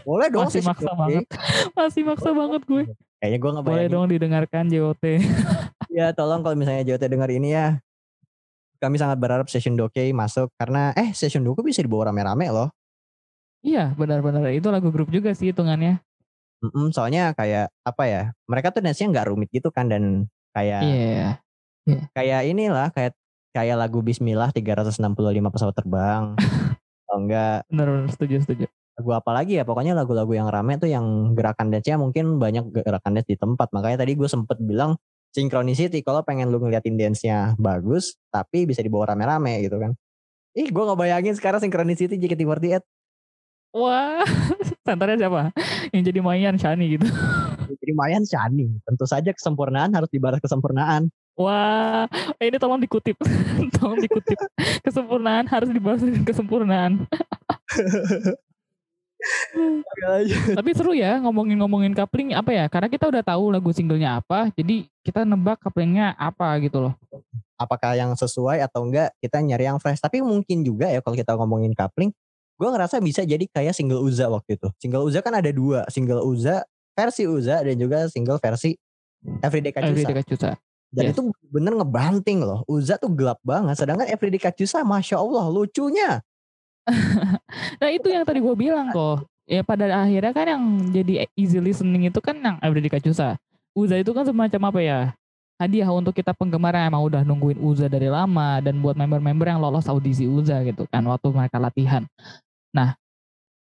Boleh 0.00 0.32
dong. 0.32 0.48
Masih 0.48 0.64
maksa 0.64 0.96
banget. 0.96 1.28
masih 1.78 2.02
maksa 2.08 2.32
banget 2.32 2.64
gue 2.64 2.82
Kayaknya 3.20 3.36
gue 3.36 3.44
boleh 3.44 3.56
ngebayangin. 3.60 3.92
dong 3.92 4.06
didengarkan 4.08 4.64
JOT 4.66 5.04
Ya 5.92 6.08
tolong 6.16 6.40
kalau 6.40 6.56
misalnya 6.56 6.88
JOT 6.88 7.04
dengar 7.04 7.28
ini 7.28 7.52
ya. 7.52 7.76
Kami 8.80 8.96
sangat 8.96 9.20
berharap 9.20 9.44
session 9.52 9.76
doke 9.76 10.00
masuk. 10.16 10.48
Karena 10.56 10.96
eh 10.96 11.12
session 11.12 11.44
doke 11.44 11.60
bisa 11.60 11.84
dibawa 11.84 12.08
rame-rame 12.08 12.48
loh. 12.48 12.72
iya 13.60 13.92
benar-benar 13.92 14.48
itu 14.56 14.72
lagu 14.72 14.88
grup 14.88 15.12
juga 15.12 15.36
sih 15.36 15.52
hitungannya 15.52 16.00
Mm-mm, 16.64 16.96
soalnya 16.96 17.36
kayak 17.36 17.68
apa 17.84 18.02
ya. 18.08 18.22
Mereka 18.48 18.72
tuh 18.72 18.80
dance-nya 18.80 19.12
nggak 19.12 19.26
rumit 19.28 19.52
gitu 19.52 19.68
kan. 19.68 19.84
Dan 19.84 20.24
kayak 20.56 20.80
iya 20.80 21.28
kayak 22.16 22.40
inilah. 22.48 22.88
Kayak 22.96 23.12
kayak 23.50 23.76
lagu 23.78 24.00
Bismillah 24.00 24.54
365 24.54 24.98
pesawat 25.50 25.74
terbang. 25.74 26.22
Atau 27.06 27.16
enggak? 27.26 27.66
Benar-benar 27.66 28.10
setuju 28.14 28.34
setuju. 28.46 28.66
Lagu 29.00 29.10
apa 29.16 29.30
lagi 29.34 29.58
ya? 29.58 29.64
Pokoknya 29.66 29.96
lagu-lagu 29.96 30.30
yang 30.30 30.46
rame 30.46 30.78
tuh 30.78 30.86
yang 30.86 31.34
gerakan 31.34 31.72
dance-nya 31.72 31.96
mungkin 31.98 32.38
banyak 32.38 32.70
gerakan 32.70 33.18
dance 33.18 33.28
di 33.28 33.36
tempat. 33.38 33.72
Makanya 33.74 34.06
tadi 34.06 34.14
gue 34.14 34.28
sempet 34.30 34.60
bilang 34.62 34.94
synchronicity 35.34 36.02
kalau 36.02 36.22
pengen 36.26 36.50
lu 36.50 36.58
ngeliatin 36.58 36.98
dance-nya 36.98 37.54
bagus 37.58 38.18
tapi 38.34 38.66
bisa 38.66 38.82
dibawa 38.82 39.14
rame-rame 39.14 39.66
gitu 39.66 39.78
kan. 39.78 39.94
Ih 40.54 40.70
gue 40.70 40.82
nggak 40.82 40.98
bayangin 40.98 41.34
sekarang 41.38 41.62
synchronicity 41.62 42.18
JKT48 42.18 42.82
Wah, 43.70 44.26
senternya 44.86 45.26
siapa? 45.26 45.54
Yang 45.94 46.02
jadi 46.10 46.20
Mayan 46.26 46.58
Shani 46.58 46.98
gitu. 46.98 47.06
jadi 47.70 47.92
Mayan 47.94 48.26
Shani. 48.26 48.66
Tentu 48.82 49.06
saja 49.06 49.30
kesempurnaan 49.30 49.94
harus 49.94 50.10
dibalas 50.10 50.42
kesempurnaan 50.42 51.06
Wah, 51.40 52.04
eh, 52.36 52.52
ini 52.52 52.60
tolong 52.60 52.76
dikutip. 52.76 53.16
tolong 53.80 53.96
dikutip. 53.96 54.36
Kesempurnaan 54.84 55.48
harus 55.48 55.72
dibalas 55.72 56.04
dengan 56.04 56.20
kesempurnaan. 56.20 57.08
Tapi 60.52 60.70
seru 60.76 60.92
ya 60.92 61.16
ngomongin-ngomongin 61.24 61.96
coupling 61.96 62.36
apa 62.36 62.52
ya? 62.52 62.64
Karena 62.68 62.92
kita 62.92 63.08
udah 63.08 63.24
tahu 63.24 63.56
lagu 63.56 63.72
singlenya 63.72 64.20
apa, 64.20 64.52
jadi 64.52 64.84
kita 65.00 65.24
nebak 65.24 65.64
couplingnya 65.64 66.12
apa 66.20 66.60
gitu 66.60 66.84
loh. 66.88 66.94
apakah 67.60 67.92
yang 67.92 68.16
sesuai 68.16 68.64
atau 68.64 68.88
enggak 68.88 69.12
kita 69.20 69.36
nyari 69.44 69.68
yang 69.68 69.76
fresh 69.76 70.00
tapi 70.00 70.24
mungkin 70.24 70.64
juga 70.64 70.88
ya 70.88 71.04
kalau 71.04 71.12
kita 71.12 71.36
ngomongin 71.36 71.76
coupling 71.76 72.08
gue 72.56 72.68
ngerasa 72.72 73.04
bisa 73.04 73.20
jadi 73.20 73.44
kayak 73.52 73.76
single 73.76 74.00
Uza 74.00 74.32
waktu 74.32 74.56
itu 74.56 74.72
single 74.80 75.04
Uza 75.04 75.20
kan 75.20 75.36
ada 75.36 75.52
dua 75.52 75.84
single 75.92 76.24
Uza 76.24 76.64
versi 76.96 77.28
Uza 77.28 77.60
dan 77.60 77.76
juga 77.76 78.08
single 78.08 78.40
versi 78.40 78.80
Everyday 79.44 79.76
Kacusa 79.76 79.92
Everyday 79.92 80.16
Kacusa. 80.24 80.56
Dan 80.90 81.10
yes. 81.10 81.12
itu 81.14 81.22
bener 81.50 81.72
ngebanting 81.78 82.42
loh 82.42 82.66
Uza 82.66 82.98
tuh 82.98 83.10
gelap 83.14 83.38
banget 83.46 83.78
sedangkan 83.78 84.10
Everyday 84.10 84.42
Kacusa 84.42 84.82
Masya 84.82 85.22
Allah 85.22 85.46
lucunya 85.46 86.18
Nah 87.80 87.90
itu 87.90 88.08
yang 88.10 88.24
tadi 88.26 88.38
gue 88.42 88.54
bilang 88.56 88.90
kok. 88.92 89.26
Ya 89.50 89.66
pada 89.66 90.06
akhirnya 90.06 90.30
kan 90.30 90.46
yang 90.46 90.62
jadi 90.94 91.26
easy 91.34 91.58
listening 91.58 92.06
itu 92.06 92.22
kan 92.22 92.38
yang 92.38 92.56
Everyday 92.62 92.90
Kacusa. 92.90 93.34
Uza 93.74 93.98
itu 93.98 94.10
kan 94.14 94.22
semacam 94.26 94.70
apa 94.70 94.80
ya? 94.82 95.00
Hadiah 95.60 95.90
untuk 95.92 96.16
kita 96.16 96.32
penggemar 96.32 96.72
yang 96.72 96.88
emang 96.88 97.04
udah 97.04 97.22
nungguin 97.26 97.60
Uza 97.60 97.90
dari 97.90 98.08
lama 98.08 98.62
dan 98.64 98.80
buat 98.80 98.96
member-member 98.96 99.44
yang 99.44 99.60
lolos 99.60 99.90
audisi 99.90 100.24
Uza 100.24 100.56
gitu 100.64 100.88
kan 100.88 101.04
waktu 101.04 101.28
mereka 101.34 101.60
latihan. 101.60 102.02
Nah, 102.72 102.96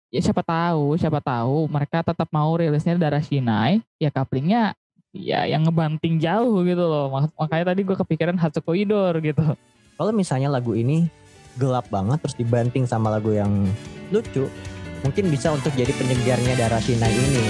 ya 0.08 0.22
siapa 0.22 0.40
tahu, 0.40 0.96
siapa 0.96 1.20
tahu 1.20 1.68
mereka 1.68 2.00
tetap 2.00 2.30
mau 2.32 2.54
rilisnya 2.56 2.96
Darah 2.96 3.20
Shinai, 3.20 3.82
ya 4.00 4.08
couplingnya 4.08 4.72
ya 5.12 5.44
yang 5.44 5.62
ngebanting 5.62 6.18
jauh 6.18 6.60
gitu 6.62 6.80
loh. 6.80 7.08
Mak- 7.08 7.36
Makanya 7.38 7.64
tadi 7.70 7.80
gue 7.82 7.94
kepikiran 7.94 8.36
Hatsuko 8.36 8.72
Idor 8.72 9.20
gitu. 9.20 9.44
kalau 9.92 10.10
misalnya 10.10 10.50
lagu 10.50 10.72
ini 10.72 11.06
gelap 11.54 11.86
banget 11.86 12.18
terus 12.18 12.34
dibanting 12.34 12.88
sama 12.88 13.12
lagu 13.12 13.30
yang 13.30 13.68
lucu 14.08 14.48
mungkin 15.04 15.28
bisa 15.28 15.52
untuk 15.52 15.70
jadi 15.72 15.92
penyegarnya 15.92 16.56
darah 16.56 16.80
Shinai 16.80 17.12
ini 17.12 17.44